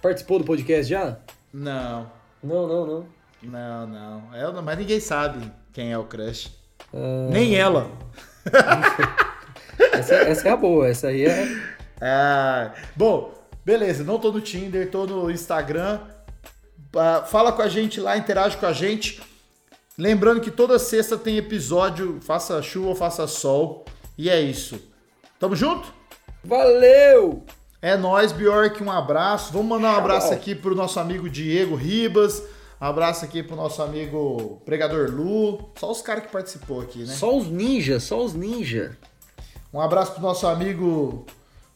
Participou 0.01 0.39
do 0.39 0.45
podcast 0.45 0.89
já? 0.89 1.17
Não, 1.53 2.11
Não, 2.43 2.67
não, 2.67 2.87
não. 2.87 3.07
não, 3.43 3.87
não. 3.87 4.53
Não- 4.53 4.63
mas 4.63 4.79
ninguém 4.79 5.01
sabe 5.01 5.51
quem 5.73 5.93
é 5.93 5.99
o 5.99 6.05
crush. 6.05 6.51
Ah, 6.95 7.29
Nem 7.31 7.57
ela. 7.57 7.91
essa, 9.93 10.15
essa 10.15 10.49
é 10.49 10.51
a 10.53 10.57
boa, 10.57 10.89
essa 10.89 11.09
aí 11.09 11.25
é. 11.27 11.47
Ah, 12.01 12.73
bom, 12.97 13.35
beleza. 13.65 14.05
Não 14.05 14.19
tô 14.19 14.33
no 14.33 14.41
Tinder, 14.41 14.91
tô 14.91 15.07
no 15.07 15.31
Instagram. 15.31 16.01
Ah, 16.97 17.25
fala 17.27 17.53
com 17.53 17.63
a 17.63 17.69
gente 17.69 18.01
lá, 18.01 18.17
interage 18.17 18.57
com 18.57 18.67
a 18.67 18.73
gente. 18.73 19.21
Lembrando 19.99 20.41
que 20.41 20.51
toda 20.51 20.79
sexta 20.79 21.19
tem 21.19 21.37
episódio, 21.37 22.21
faça 22.23 22.63
chuva 22.63 22.89
ou 22.89 22.95
faça 22.95 23.27
sol. 23.27 23.85
E 24.17 24.31
é 24.31 24.41
isso. 24.41 24.81
Tamo 25.39 25.55
junto? 25.55 25.93
Valeu! 26.43 27.45
É 27.83 27.97
nóis, 27.97 28.31
Bjork, 28.31 28.83
um 28.83 28.91
abraço. 28.91 29.55
Vamos 29.55 29.69
mandar 29.69 29.95
um 29.95 29.99
abraço 29.99 30.35
aqui 30.35 30.55
pro 30.55 30.75
nosso 30.75 31.01
amigo 31.01 31.31
Diego 31.31 31.75
Ribas. 31.75 32.43
Um 32.79 32.85
abraço 32.85 33.25
aqui 33.25 33.43
pro 33.43 33.57
nosso 33.57 33.83
amigo 33.83 34.61
Pregador 34.67 35.11
Lu. 35.11 35.71
Só 35.79 35.91
os 35.91 36.03
caras 36.03 36.25
que 36.25 36.31
participou 36.31 36.83
aqui, 36.83 36.99
né? 37.01 37.15
Só 37.15 37.35
os 37.35 37.47
ninja, 37.47 37.99
só 37.99 38.23
os 38.23 38.35
ninja. 38.35 38.99
Um 39.73 39.81
abraço 39.81 40.13
pro 40.13 40.21
nosso 40.21 40.47
amigo 40.47 41.25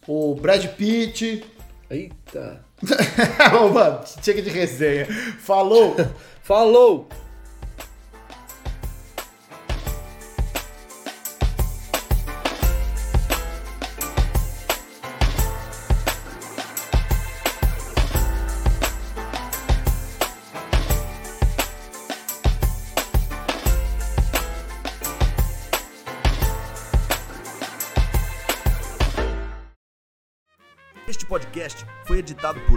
o 0.07 0.35
Brad 0.35 0.67
Pitt. 0.77 1.43
Eita. 1.89 2.63
Ô, 3.59 3.71
mano, 3.71 4.01
chega 4.23 4.43
de 4.43 4.51
resenha. 4.51 5.07
Falou! 5.39 5.97
Falou! 6.43 7.09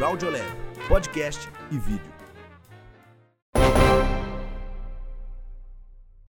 Audiolab, 0.07 0.47
podcast 0.87 1.49
e 1.69 1.77
vídeo. 1.77 2.26